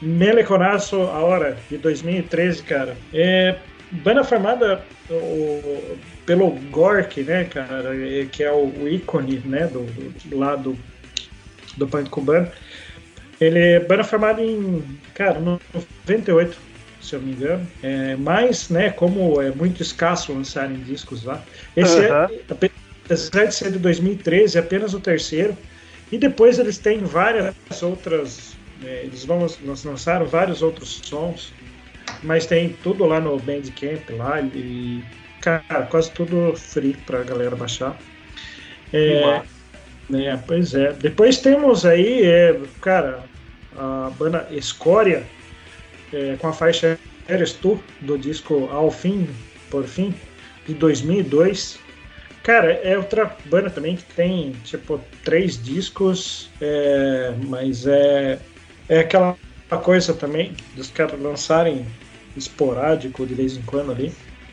[0.00, 2.96] Meleconaço a Hora, de 2013, cara.
[3.12, 3.56] É,
[4.02, 7.90] banda formada o- pelo Gork, né, cara,
[8.32, 9.84] que é o, o ícone, né, do,
[10.24, 10.76] do lado
[11.76, 12.50] do punk cubano.
[13.40, 14.82] Ele é banda formada em,
[15.14, 16.56] cara, 98,
[17.00, 17.66] se eu me engano.
[17.82, 21.42] É, mas, né, como é muito escasso lançarem discos lá,
[21.76, 22.28] esse Aham.
[22.30, 22.70] é, ape-
[23.04, 25.56] apesar de ser de 2013, é apenas o terceiro.
[26.12, 28.56] E depois eles têm várias outras.
[28.84, 31.52] é, eles vão eles lançaram vários outros sons,
[32.22, 35.02] mas tem tudo lá no Bandcamp lá e
[35.40, 37.96] cara, quase tudo free pra galera baixar.
[38.92, 39.46] É, massa.
[40.14, 40.92] é, pois é.
[40.92, 43.24] Depois temos aí, é, cara,
[43.76, 45.24] a banda Escória,
[46.12, 46.98] é, com a faixa
[47.28, 49.28] Eres Tu, do disco Ao Fim,
[49.70, 50.14] Por Fim,
[50.66, 51.78] de 2002.
[52.42, 58.38] Cara, é outra banda também que tem, tipo, três discos, é, mas é,
[58.88, 59.36] é aquela
[59.70, 61.84] coisa também dos caras lançarem
[62.36, 64.12] esporádico de vez em quando ali,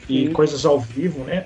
[0.09, 0.33] e Sim.
[0.33, 1.45] coisas ao vivo, né?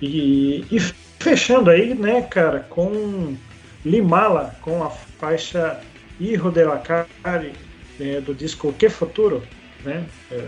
[0.00, 3.36] E, e fechando aí, né, cara, com
[3.84, 5.80] Limala, com a faixa
[6.20, 7.52] Hijo de la Cari,
[8.00, 9.42] é, do disco Que Futuro,
[9.84, 10.04] né?
[10.30, 10.44] É,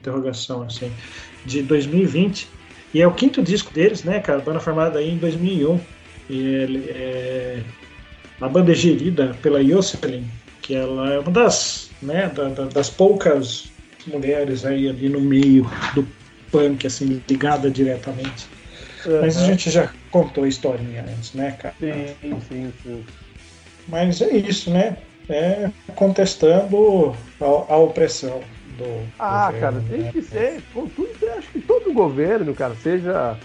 [0.00, 0.92] interrogação, assim,
[1.44, 2.48] de 2020.
[2.94, 4.40] E é o quinto disco deles, né, cara?
[4.40, 5.80] Banda formada aí em 2001.
[6.28, 7.62] E ele é...
[8.40, 10.24] A banda é gerida pela Jocelyn,
[10.72, 13.70] que ela é uma das, né, da- da- das poucas
[14.06, 16.06] mulheres aí ali no meio do
[16.50, 18.48] punk, assim, ligada diretamente.
[19.20, 21.74] Mas a gente já contou a historinha antes, né, cara?
[21.78, 23.04] Sim, sim, sim.
[23.86, 24.96] Mas é isso, né?
[25.28, 28.40] É contestando a, a opressão
[28.78, 29.06] do.
[29.18, 30.10] Ah, governo, cara, tem né?
[30.12, 30.62] que ser.
[30.72, 33.36] Contudo, acho que todo governo, cara, seja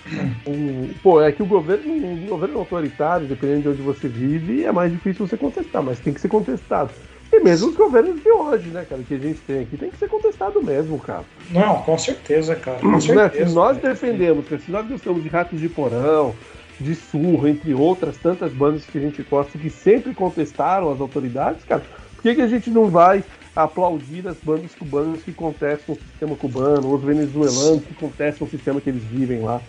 [0.47, 0.87] um.
[1.03, 4.91] Pô, é que o governo, um governo autoritário, dependendo de onde você vive, é mais
[4.91, 6.93] difícil você contestar, mas tem que ser contestado.
[7.37, 9.97] E mesmo os governos de hoje, né, cara, que a gente tem aqui, tem que
[9.97, 11.23] ser contestado mesmo, cara.
[11.51, 12.79] Não, com certeza, cara.
[12.79, 13.49] Com Né, certeza.
[13.49, 13.89] Se nós né?
[13.89, 16.33] defendemos, cara, se nós gostamos de Ratos de Porão,
[16.79, 21.63] de Surro, entre outras tantas bandas que a gente gosta, que sempre contestaram as autoridades,
[21.63, 21.83] cara,
[22.15, 23.23] por que, que a gente não vai
[23.55, 28.81] aplaudir as bandas cubanas que contestam o sistema cubano, os venezuelanos que contestam o sistema
[28.81, 29.61] que eles vivem lá?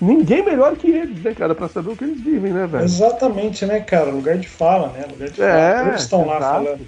[0.00, 2.84] Ninguém melhor que eles, né, cara, pra saber o que eles vivem, né, velho?
[2.84, 4.10] Exatamente, né, cara?
[4.10, 5.06] Lugar de fala, né?
[5.10, 5.88] Lugar de É, fala.
[5.88, 6.80] Eles estão lá falando.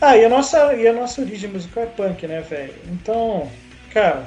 [0.00, 2.74] Ah, e a nossa, e a nossa origem musical é punk, né, velho?
[2.90, 3.50] Então,
[3.92, 4.24] cara,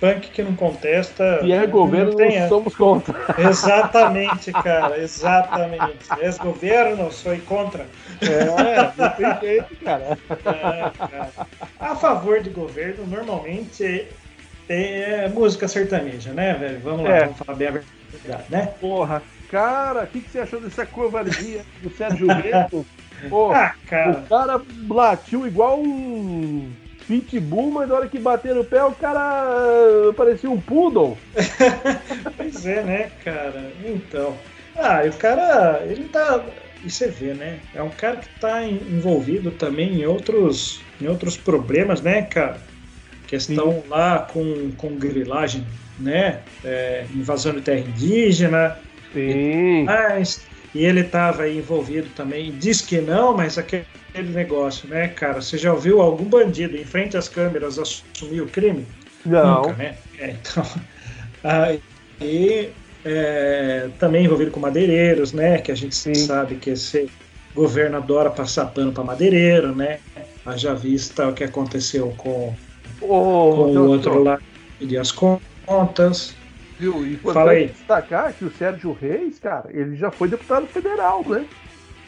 [0.00, 1.40] punk que não contesta.
[1.42, 3.14] E é não governo, tem nós somos contra.
[3.38, 5.98] Exatamente, cara, exatamente.
[6.20, 7.86] És governo, sou contra.
[8.22, 8.44] É,
[8.96, 10.18] não tem jeito, cara.
[10.46, 11.30] É, cara.
[11.78, 14.08] A favor de governo, normalmente
[14.68, 16.80] é música sertaneja, né, velho?
[16.80, 17.20] Vamos lá, É.
[17.24, 18.72] vamos falar bem a verdade, né?
[18.80, 22.86] Porra, cara, o que, que você achou dessa covardia do Sérgio Bento?
[23.28, 28.64] Porra, Ah, cara, o cara latiu igual um pitbull, mas na hora que bater o
[28.64, 29.20] pé, o cara
[30.10, 31.22] ah, parecia um poodle.
[32.36, 33.74] pois é, né, cara?
[33.78, 34.44] Então.
[34.74, 36.54] Ah, e o cara, ele tá.
[36.82, 37.68] E você vê, né?
[37.72, 42.66] É um cara que tá en- envolvido também em outros, em outros problemas, né, cara?
[43.26, 45.66] Questão lá com, com grilagem,
[45.98, 46.44] né?
[46.62, 48.78] É, invasão de terra indígena.
[49.12, 49.86] Sim.
[49.86, 55.40] Mas, e ele estava aí envolvido também, diz que não, mas aquele negócio, né, cara?
[55.40, 58.86] Você já ouviu algum bandido em frente às câmeras assumir o crime?
[59.24, 59.62] Não.
[59.62, 59.96] Nunca, né?
[60.18, 60.66] É, então,
[62.20, 62.70] aí,
[63.06, 65.56] é, também envolvido com madeireiros, né?
[65.56, 66.14] Que a gente Sim.
[66.14, 67.08] sabe que esse
[67.54, 69.98] governo adora passar pano para madeireiro, né?
[70.44, 72.54] Haja vista o que aconteceu com,
[73.00, 74.38] Ô, com o outro lá
[74.78, 76.35] pedir as contas.
[76.78, 77.06] Viu?
[77.06, 77.66] E Fala aí.
[77.68, 81.46] destacar que o Sérgio Reis, cara, ele já foi deputado federal, né?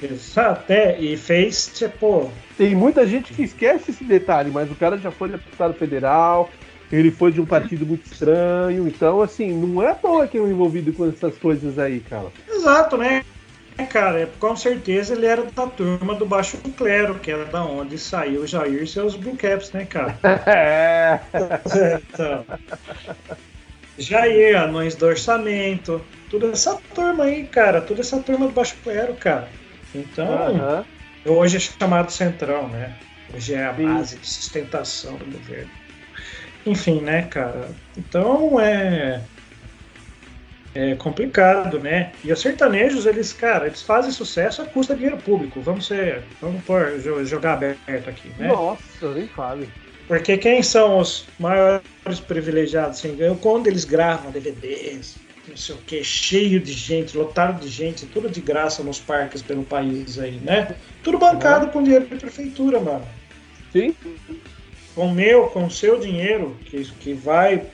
[0.03, 4.97] Exato, é, e fez, tipo, Tem muita gente que esquece esse detalhe, mas o cara
[4.97, 6.49] já foi deputado federal,
[6.93, 10.41] ele foi de um partido muito estranho, então, assim, não é à toa que é
[10.41, 12.29] envolvido com essas coisas aí, cara.
[12.49, 13.25] exato, né?
[13.91, 17.97] Cara, é, com certeza ele era da turma do Baixo Clero, que era da onde
[17.97, 20.19] saiu o Jair e seus Blue Caps, né, cara?
[20.47, 21.21] É.
[22.13, 22.45] então,
[23.99, 29.15] Jair, anões do orçamento, toda essa turma aí, cara, toda essa turma do Baixo Clero,
[29.15, 29.49] cara.
[29.95, 30.85] Então,
[31.27, 32.95] hoje é chamado Centrão, né?
[33.35, 33.87] Hoje é a Sim.
[33.95, 35.71] base de sustentação do governo.
[36.65, 37.69] Enfim, né, cara?
[37.97, 39.21] Então é.
[40.75, 42.13] É complicado, né?
[42.23, 45.61] E os sertanejos, eles, cara, eles fazem sucesso a custa de dinheiro público.
[45.61, 46.23] Vamos ser.
[46.41, 48.49] Vamos pôr, jo- jogar aberto aqui, né?
[48.49, 49.69] Nossa, nem fale.
[50.09, 53.37] Porque quem são os maiores privilegiados ganho?
[53.37, 58.29] Quando eles gravam DVDs, não sei o que, cheio de gente, lotado de gente, tudo
[58.29, 60.75] de graça nos parques pelo país aí, né?
[61.03, 63.07] Tudo bancado com dinheiro de prefeitura, mano.
[63.71, 63.95] Sim?
[64.95, 67.67] Com o meu, com o seu dinheiro, que, que vai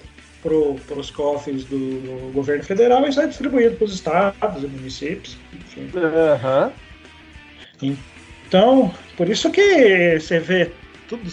[0.43, 5.39] para os cofres do, governo federal e sai distribuído para os estados e municípios.
[5.55, 5.91] Enfim.
[5.97, 6.73] Aham.
[7.81, 10.71] Então, por isso que você vê
[11.09, 11.31] tudo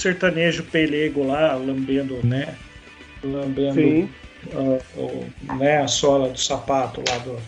[0.00, 2.54] sertanejo pelego lá, lambendo, né?
[3.22, 4.08] Lambendo
[4.96, 5.26] o-
[5.56, 7.38] né, a sola do sapato lá do,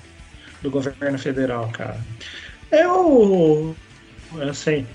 [0.63, 1.99] do governo federal, cara.
[2.71, 3.75] É o.
[4.49, 4.87] Assim.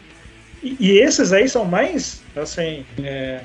[0.64, 3.42] E, e esses aí são mais, assim, é,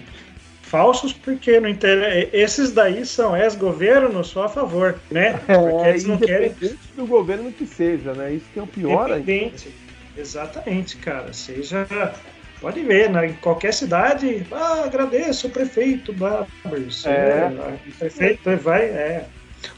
[0.62, 2.30] falsos porque não inter...
[2.32, 5.34] esses daí são ex-governo só a favor, né?
[5.46, 6.54] Porque É, eles não querem
[6.96, 8.32] do governo que seja, né?
[8.32, 9.24] Isso que é o pior ainda.
[10.16, 11.32] Exatamente, cara.
[11.32, 11.86] Seja.
[12.62, 13.26] Pode ver, né?
[13.26, 17.04] em qualquer cidade, ah, agradeço o prefeito Babers.
[17.04, 17.48] É.
[17.88, 19.30] o prefeito vai, é.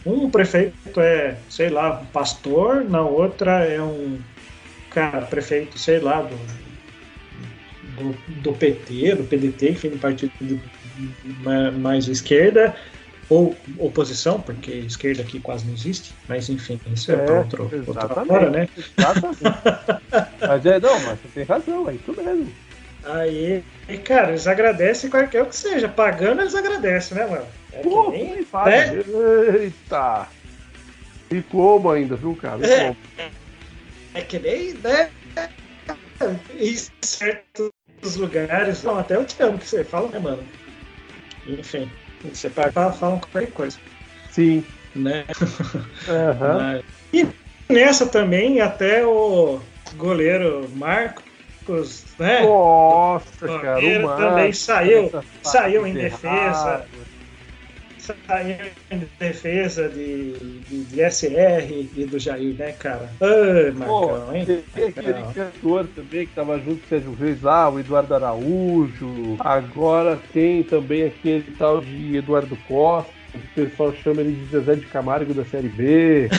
[0.05, 4.23] Um prefeito é, sei lá, um pastor, na outra é um
[4.91, 6.47] cara, prefeito, sei lá, do,
[7.81, 12.75] do, do PT, do PDT, enfim, do partido de- ma- mais esquerda,
[13.29, 17.65] ou oposição, porque esquerda aqui quase não existe, mas enfim, isso é, É, para outro,
[17.87, 18.31] outra exatamente.
[18.31, 18.69] hora, né?
[18.77, 19.41] Exatamente.
[20.45, 22.64] mas é, não, mas você tem razão, é isso mesmo.
[23.05, 25.89] Aí, e, cara, eles agradecem qualquer o que seja.
[25.89, 27.53] Pagando, eles agradecem, né, mano?
[27.71, 28.71] É que Pô, nem- nem fala.
[28.71, 29.03] né?
[29.61, 30.29] Eita!
[31.33, 32.61] E como ainda, viu, cara?
[32.67, 32.95] É.
[34.15, 35.11] É que nem, né?
[36.51, 38.83] Em certos lugares.
[38.83, 40.49] Não, até eu te amo que você fala, né, mano?
[41.47, 41.91] Enfim,
[42.23, 43.79] você paga, fala, falam qualquer coisa,
[44.31, 44.65] Sim.
[44.95, 45.27] né?
[46.09, 46.59] Aham.
[46.59, 46.83] Mas-
[47.13, 47.27] E
[47.73, 49.61] nessa também, até o
[49.97, 50.69] goleiro
[51.69, 52.43] Marcos, né?
[52.43, 53.81] Nossa, cara.
[53.81, 55.11] O Marcos, também saiu-
[55.43, 56.85] saiu em defesa.
[57.99, 58.57] saiu
[58.91, 63.11] em defesa de, de, de SR e do Jair, né, cara?
[63.21, 64.47] Ai, Pô, Marcão, hein?
[64.75, 69.37] tem aquele cantor também que tava junto com o Sérgio Reis lá, o Eduardo Araújo.
[69.41, 74.87] Agora tem também aquele tal de Eduardo Costa, o pessoal chama ele de Zezé de
[74.87, 76.29] Camargo da Série B.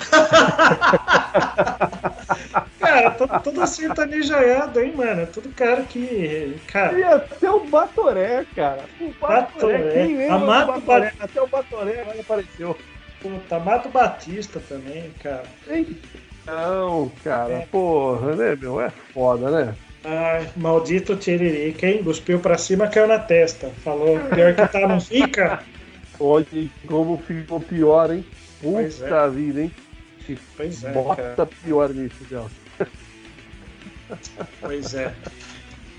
[3.02, 5.28] Cara, todo, todo sertanejaiado, hein, mano?
[5.28, 6.56] Todo cara que.
[6.72, 8.84] Cara, E até o Batoré, cara.
[9.00, 9.92] O Batoré, Batoré.
[10.06, 10.80] quem lembra do Batoré?
[10.82, 11.14] Batoré.
[11.20, 12.78] Até o Batoré agora apareceu.
[13.22, 15.44] puta, Mato Batista também, cara.
[16.46, 17.68] Não, cara, É.
[17.72, 18.80] porra, né, meu?
[18.80, 19.76] É foda, né?
[20.04, 22.04] Ai, maldito Tiririca, hein?
[22.04, 23.70] Cuspiu pra cima, caiu na testa.
[23.84, 25.64] Falou, pior que tá, não fica?
[26.20, 26.46] Olha
[26.88, 28.24] como ficou pior, hein?
[28.62, 29.72] Pois Puta vida, hein?
[30.56, 31.50] Pois é, bota cara.
[31.64, 32.48] pior nisso, Del.
[34.62, 35.14] Pois é.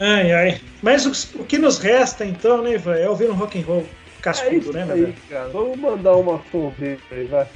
[0.01, 0.61] Ai, ai.
[0.83, 2.97] Mas o, o que nos resta, então, né, Ivan?
[2.97, 3.87] É ouvir um rock and roll
[4.19, 5.15] É cascudo, isso né, aí, velho?
[5.29, 5.49] cara.
[5.49, 7.47] Vamos mandar uma sonzeira aí, vai.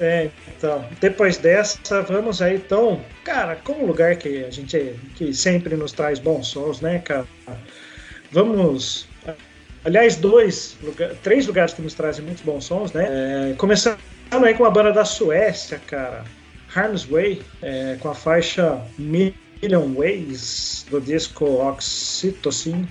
[0.00, 5.76] É, então, depois dessa, vamos aí, então, cara, como lugar que a gente, que sempre
[5.76, 7.26] nos traz bons sons, né, cara?
[8.30, 9.06] Vamos,
[9.84, 13.50] aliás, dois, lugar, três lugares que nos trazem muitos bons sons, né?
[13.50, 13.98] É, começando
[14.30, 16.24] aí com uma banda da Suécia, cara,
[16.74, 18.80] Harm's Way, é, com a faixa
[19.62, 22.86] Million Ways, do disco Oxytocin.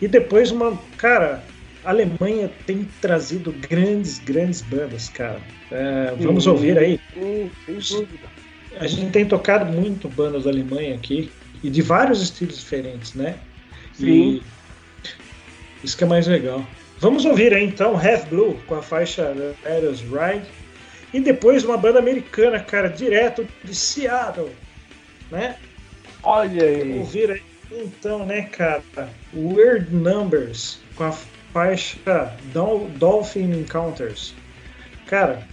[0.00, 1.42] E depois uma, cara,
[1.84, 5.40] a Alemanha tem trazido grandes, grandes bandas, cara.
[5.70, 6.50] É, vamos Sim.
[6.50, 7.00] ouvir aí.
[7.14, 7.50] Sim,
[7.80, 8.34] sem dúvida.
[8.78, 11.30] A gente tem tocado muito bandas da Alemanha aqui
[11.62, 13.36] e de vários estilos diferentes, né?
[13.94, 14.42] Sim.
[14.42, 14.42] E
[15.82, 16.66] isso que é mais legal.
[16.98, 19.32] Vamos ouvir aí então Half Blue com a faixa
[19.90, 20.46] Us Ride
[21.12, 24.50] e depois uma banda americana, cara, direto de Seattle,
[25.34, 25.56] né?
[26.22, 26.98] Olha aí.
[26.98, 28.82] Ouvir aí, então, né, cara?
[29.34, 31.12] Weird Numbers com a
[31.52, 34.34] faixa Dol- Dolphin Encounters.
[35.06, 35.46] Cara,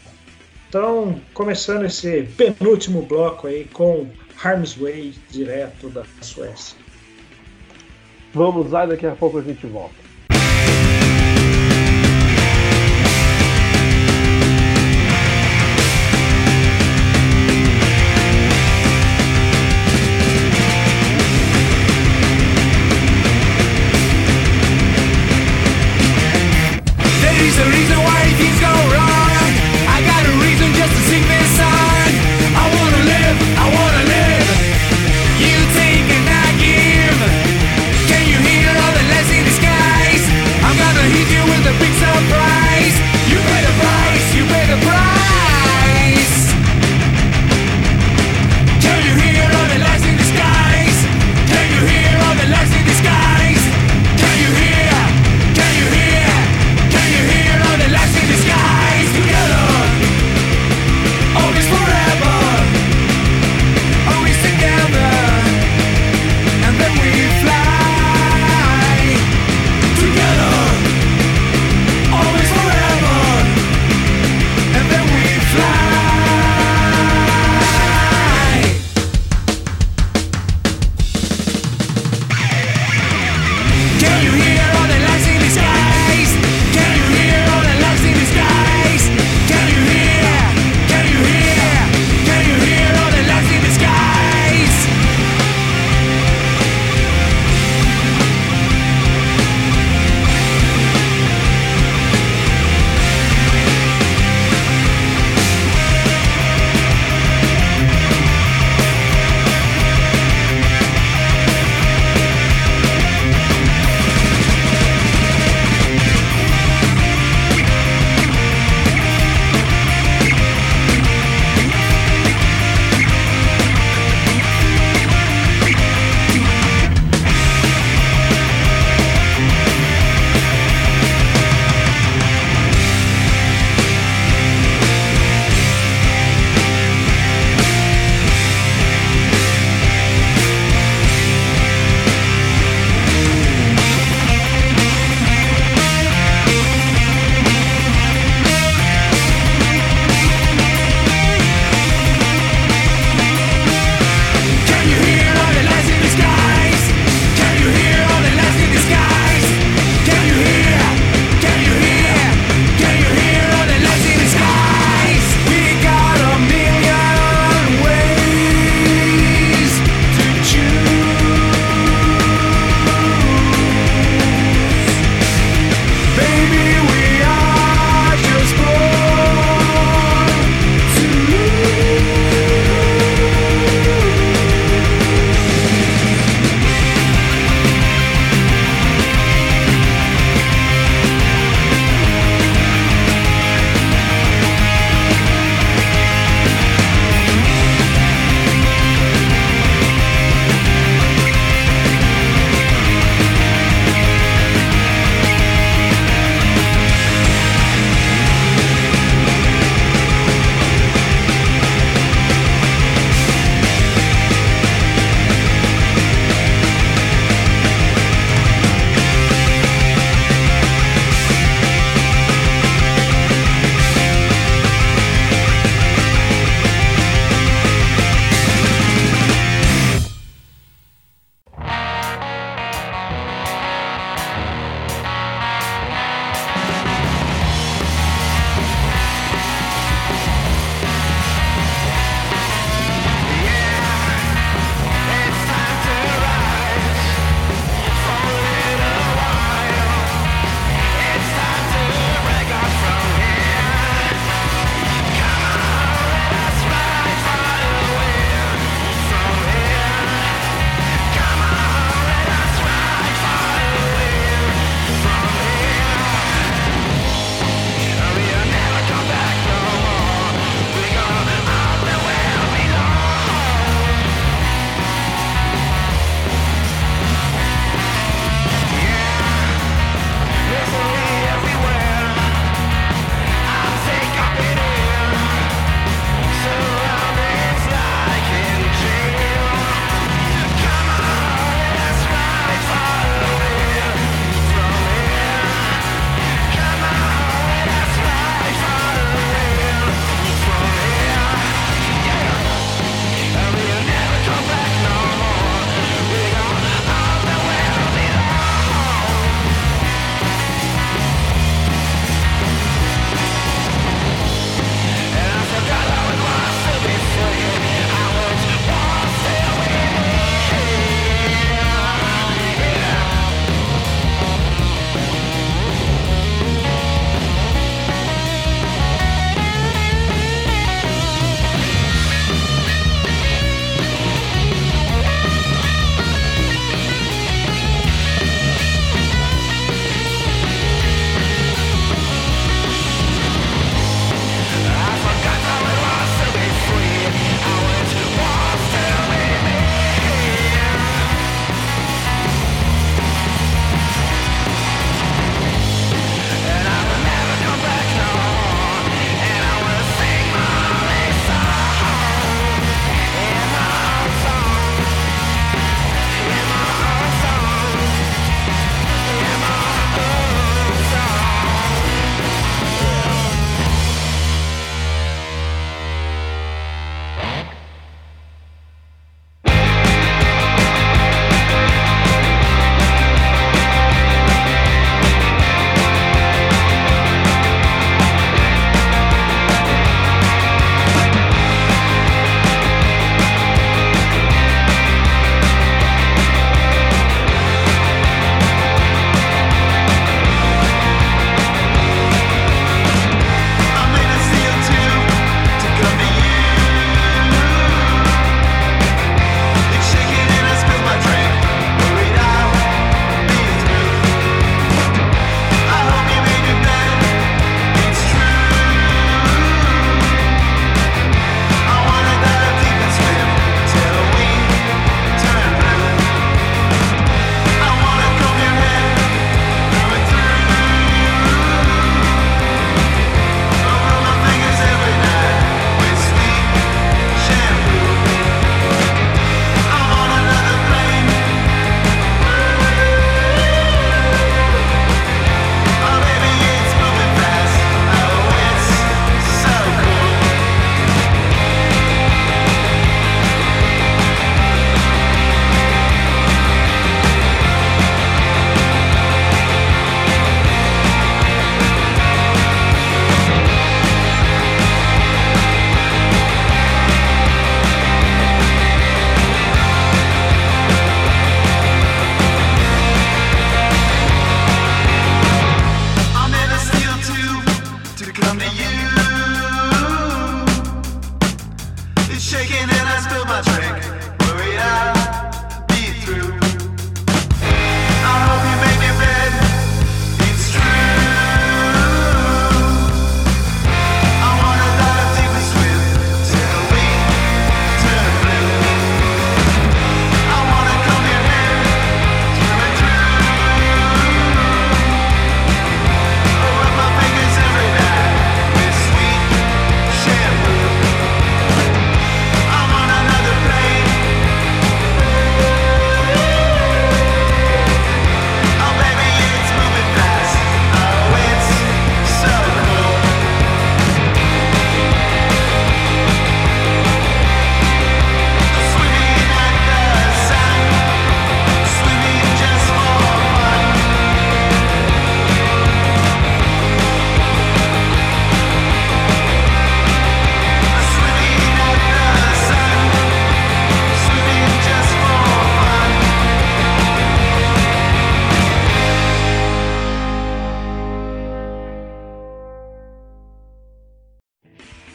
[0.69, 4.07] então, começando esse penúltimo bloco aí com
[4.41, 6.77] Harm's Way, direto da Suécia.
[8.33, 10.00] Vamos lá, daqui a pouco a gente volta.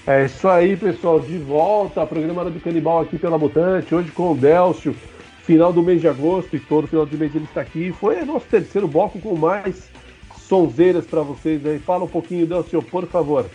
[0.07, 1.19] É isso aí, pessoal.
[1.21, 4.95] De volta, programa Hora do Canibal aqui pela Mutante, hoje com o Delcio.
[5.43, 7.93] Final do mês de agosto e todo final de mês ele está aqui.
[7.93, 9.89] Foi nosso terceiro bloco com mais
[10.49, 11.79] sonzeiras para vocês aí.
[11.79, 13.47] Fala um pouquinho, Delcio, por favor.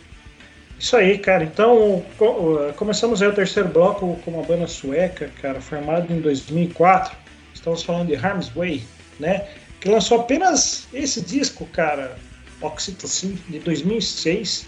[0.79, 1.43] Isso aí, cara.
[1.43, 7.15] Então, co- começamos aí o terceiro bloco com uma banda sueca, cara, formada em 2004.
[7.53, 8.83] Estamos falando de Harm's Way,
[9.19, 9.45] né?
[9.81, 12.15] Que lançou apenas esse disco, cara,
[12.61, 14.65] Oxytocin, de 2006.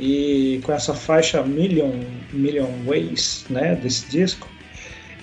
[0.00, 1.92] E com essa faixa Million,
[2.32, 4.48] Million Ways, né, desse disco.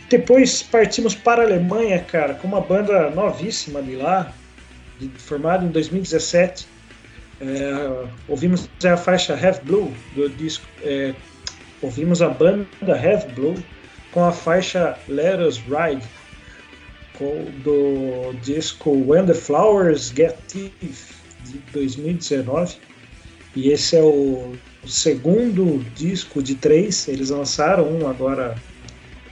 [0.09, 4.33] Depois partimos para a Alemanha, cara, com uma banda novíssima de lá,
[4.99, 6.67] de- formada em 2017.
[7.41, 10.65] É, ouvimos a faixa Have Blue do disco.
[10.83, 11.13] é,
[11.81, 13.55] ouvimos a banda Have Blue
[14.11, 16.03] com a faixa Let Us Ride
[17.17, 21.13] com- do disco When the Flowers Get Teeth
[21.45, 22.77] de 2019.
[23.55, 24.53] E esse é o,
[24.85, 27.07] segundo disco de três.
[27.07, 28.55] Eles lançaram um agora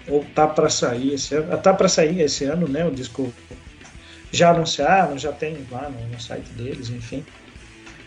[0.07, 1.53] ou tá para sair esse ano.
[1.53, 2.85] ah, Tá para sair esse ano, né?
[2.85, 3.33] O disco
[4.31, 7.25] já anunciaram, já tem lá no, no site deles, enfim.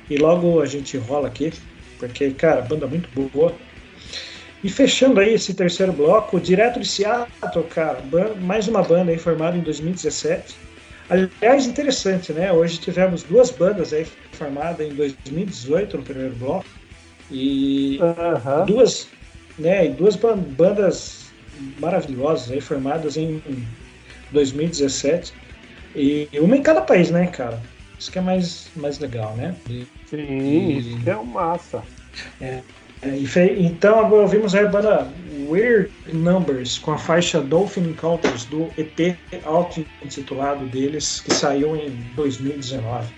[0.09, 1.53] E logo a gente rola aqui,
[1.99, 3.55] porque, cara, banda muito boa.
[4.63, 8.03] E fechando aí esse terceiro bloco, direto de Seattle, cara,
[8.41, 10.55] mais uma banda aí formada em 2017.
[11.11, 12.53] Aliás, interessante, né?
[12.53, 14.05] Hoje tivemos duas bandas aí
[14.35, 16.69] formadas em 2018 no primeiro bloco.
[17.31, 18.67] E Aham.
[18.67, 19.17] duas,
[19.59, 21.35] né, e duas ban- bandas
[21.79, 23.43] maravilhosas aí formadas em
[24.31, 25.35] 2017
[25.95, 27.69] e uma em cada país, né, cara?
[27.99, 29.61] Isso que é mais, mais legal, né?
[29.69, 31.89] E, Sim, isso que é um massa.
[32.41, 35.11] é, e então agora ouvimos a banda
[35.49, 43.09] Weird Numbers com a faixa Dolphin Encounters do EP auto-intitulado deles que saiu em 2019.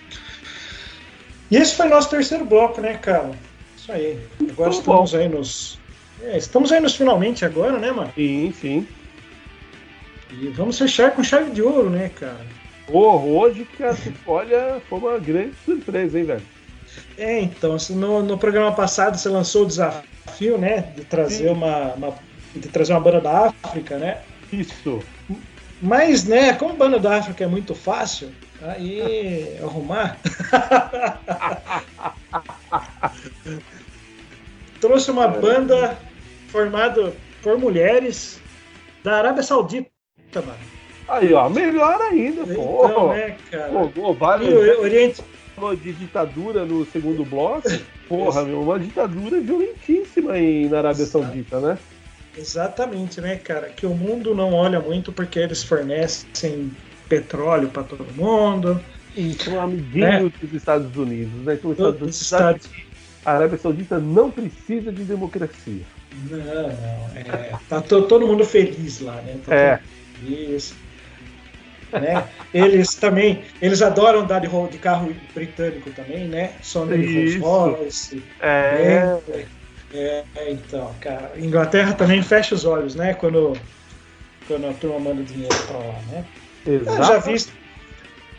[1.51, 3.33] E esse foi nosso terceiro bloco, né, cara?
[3.77, 4.19] Isso aí.
[4.51, 5.79] Agora Muito estamos aí nos.
[6.23, 8.11] é, estamos aí nos finalmente agora, né, mano?
[8.15, 8.89] Sim, sim.
[10.31, 12.47] E vamos fechar com chave de ouro, né, cara?
[12.87, 16.43] Pô, hoje, cara, olha, foi uma grande surpresa, hein, velho?
[17.17, 22.15] É, então, no, no programa passado você lançou o desafio, né, de trazer uma, uma-
[22.55, 24.21] de trazer uma banda da África, né?
[24.53, 25.01] Isso.
[25.81, 28.31] Mas, né, como banda da África é muito fácil,
[28.63, 30.19] aí arrumar.
[34.81, 35.99] Trouxe uma banda
[36.49, 38.41] formada por mulheres
[39.05, 39.91] da Arábia Saudita,
[40.35, 40.59] mano.
[41.09, 42.87] Aí, ó, melhor ainda, pô.
[42.87, 43.71] Então, né, cara?
[43.71, 45.23] Pô, pô, E Oriente,
[45.55, 47.69] falou de ditadura no segundo bloco.
[48.09, 51.79] Porra, meu, uma ditadura violentíssima aí na Arábia Saudita, né?
[52.37, 53.69] Exatamente, né, cara?
[53.69, 56.71] Que o mundo não olha muito porque eles fornecem
[57.09, 58.81] petróleo para todo mundo.
[59.15, 61.55] E são amiguinhos dos Estados Unidos, né?
[61.55, 62.71] Então, os Estados Unidos estados.
[63.27, 65.83] a Arábia Saudita não precisa de democracia.
[66.31, 67.11] Não, não.
[67.15, 69.37] É, tá to- todo mundo feliz lá, né?
[69.45, 69.81] Tá É.
[70.21, 70.75] feliz.
[71.93, 72.27] Né?
[72.55, 76.55] Eles também, eles adoram andar de, de carro britânico também, né?
[76.63, 77.39] Sony Rolls.
[77.39, 78.23] Royce.
[78.41, 79.19] É.
[79.95, 83.13] É, é, então, cara, Inglaterra também fecha os olhos, né?
[83.15, 83.59] Quando,
[84.49, 86.25] quando a turma manda dinheiro pra lá, né?
[86.67, 87.03] Exato.
[87.03, 87.53] Haja vista,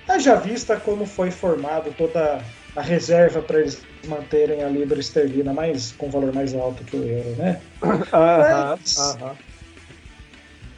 [0.09, 2.41] haja vista como foi formado toda
[2.75, 7.07] a reserva para eles manterem a libra esterlina mais, com valor mais alto que o
[7.07, 7.61] euro, né?
[7.83, 9.37] Aham, aham.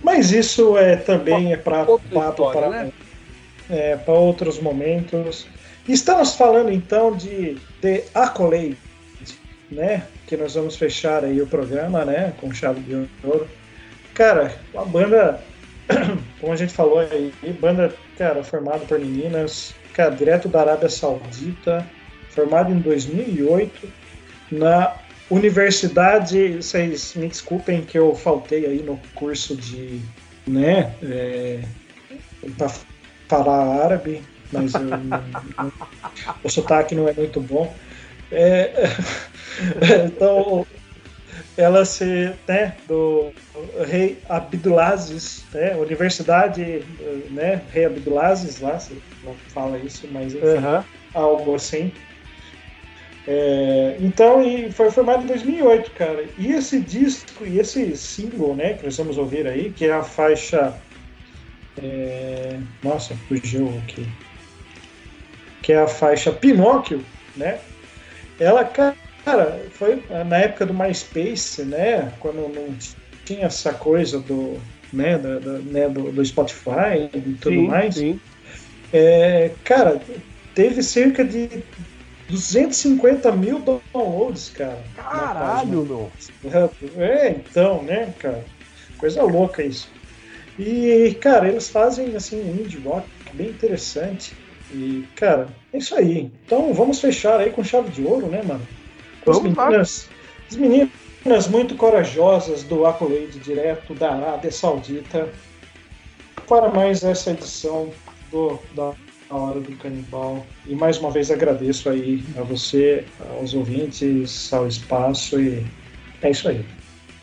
[0.05, 2.91] Mas isso é também é para papo para né?
[3.67, 5.47] é, outros momentos.
[5.89, 8.77] Estamos falando então de The Accolade,
[9.71, 10.03] né?
[10.27, 12.33] Que nós vamos fechar aí o programa, né?
[12.39, 13.47] Com chave de ouro.
[14.13, 15.41] Cara, uma banda,
[16.39, 21.83] como a gente falou aí, banda, cara, formada por meninas, cara, direto da Arábia Saudita,
[22.29, 23.89] formada em 2008
[24.51, 24.93] na
[25.29, 29.99] Universidade, vocês me desculpem que eu faltei aí no curso de,
[30.45, 31.61] né, é,
[32.57, 32.69] para
[33.27, 34.21] falar árabe,
[34.51, 34.81] mas eu
[36.43, 37.75] o sotaque não é muito bom.
[38.31, 38.71] É,
[40.05, 40.65] então,
[41.57, 43.31] ela se, né, do
[43.87, 46.83] rei Abdulaziz, né, Universidade,
[47.31, 50.85] né, rei Abdulaziz lá, se não fala isso, mas enfim Aham.
[51.13, 51.91] algo assim.
[53.27, 56.25] É, então, e foi formado em 2008, cara.
[56.37, 60.03] E esse disco e esse single, né, que nós vamos ouvir aí, que é a
[60.03, 60.73] faixa.
[61.81, 64.07] é, nossa, fugiu aqui.
[65.63, 67.03] Que é a faixa Pinóquio,
[67.35, 67.59] né?
[68.39, 68.95] Ela, cara,
[69.71, 72.11] foi na época do MySpace, né?
[72.19, 72.75] Quando não
[73.25, 74.59] tinha essa coisa do,
[74.93, 77.95] né, da- da- né, do, do Spotify e tudo Sim, mais.
[77.95, 78.19] sim.
[78.93, 79.99] É, cara,
[80.53, 81.49] teve cerca de
[82.29, 84.83] 250 mil downloads, cara.
[84.95, 86.11] Caralho, meu.
[86.97, 88.43] É, então, né, cara?
[88.97, 89.89] Coisa louca isso.
[90.57, 94.33] E, cara, eles fazem, assim, um indie rock bem interessante.
[94.71, 96.31] E, cara, é isso aí.
[96.45, 98.65] Então, vamos fechar aí com chave de ouro, né, mano?
[99.27, 100.09] As meninas,
[100.49, 105.29] as meninas muito corajosas do Accolade direto da Arábia Saudita
[106.47, 107.89] para mais essa edição
[108.31, 108.93] do, da
[109.35, 110.45] Hora do Canibal.
[110.65, 113.05] E mais uma vez agradeço aí a você,
[113.37, 115.65] aos ouvintes, ao espaço e
[116.21, 116.65] é isso aí.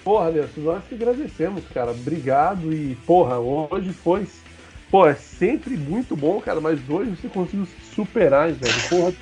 [0.04, 1.92] Porra, Nelson, nós que agradecemos, cara.
[1.92, 4.26] Obrigado e, porra, hoje foi.
[4.90, 8.88] Pô, é sempre muito bom, cara, mas hoje você conseguiu se superar, velho.
[8.90, 9.12] Porra,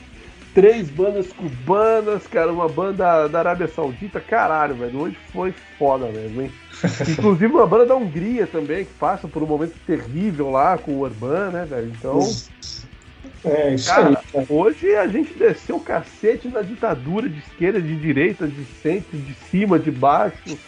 [0.54, 4.98] três bandas cubanas, cara, uma banda da Arábia Saudita, caralho, velho.
[5.00, 6.52] Hoje foi foda mesmo, hein?
[7.08, 11.00] Inclusive uma banda da Hungria também, que passa por um momento terrível lá com o
[11.00, 11.92] Urban, né, velho?
[11.96, 12.20] Então,
[13.44, 14.14] É isso aí.
[14.14, 14.46] cara, cara.
[14.48, 19.34] hoje a gente desceu o cacete na ditadura de esquerda, de direita, de centro, de
[19.50, 20.58] cima, de baixo.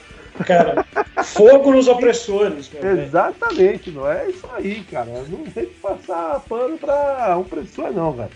[0.46, 0.84] Cara,
[1.24, 3.02] fogo nos opressores, meu velho.
[3.02, 5.10] Exatamente, não é isso aí, cara.
[5.28, 8.30] Não tem que passar pano pra opressor, não, velho.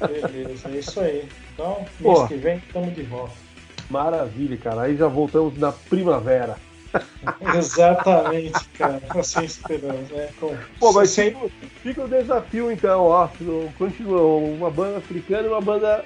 [0.00, 1.28] Beleza, é isso aí.
[1.52, 2.18] Então, Pô.
[2.18, 3.34] mês que vem estamos de volta.
[3.90, 4.82] Maravilha, cara.
[4.82, 6.56] Aí já voltamos na primavera.
[7.56, 9.00] Exatamente, cara.
[9.10, 10.28] Assim esperamos, né?
[10.38, 11.50] Com, Pô, mas sem, fica,
[11.82, 13.28] fica o desafio então, ó.
[13.78, 16.04] Continua uma banda africana e uma banda.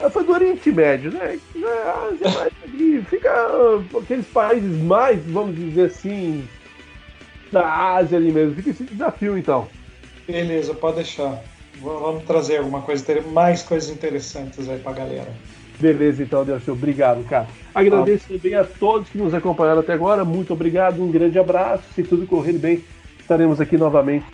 [0.00, 1.38] ah, Foi do Oriente Médio, né?
[1.56, 6.46] É, ali Fica ah, aqueles países mais, vamos dizer assim,
[7.50, 8.54] da Ásia ali mesmo.
[8.54, 9.68] Fica esse desafio então.
[10.26, 11.42] Beleza, pode deixar.
[11.80, 15.32] Vamos trazer alguma coisa, mais coisas interessantes aí pra galera.
[15.82, 16.74] Beleza, então, Delcio.
[16.74, 17.48] Obrigado, cara.
[17.74, 20.24] Agradeço também a todos que nos acompanharam até agora.
[20.24, 21.82] Muito obrigado, um grande abraço.
[21.92, 22.84] Se tudo correr bem,
[23.18, 24.26] estaremos aqui novamente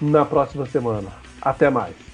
[0.00, 1.10] na próxima semana.
[1.42, 2.05] Até mais.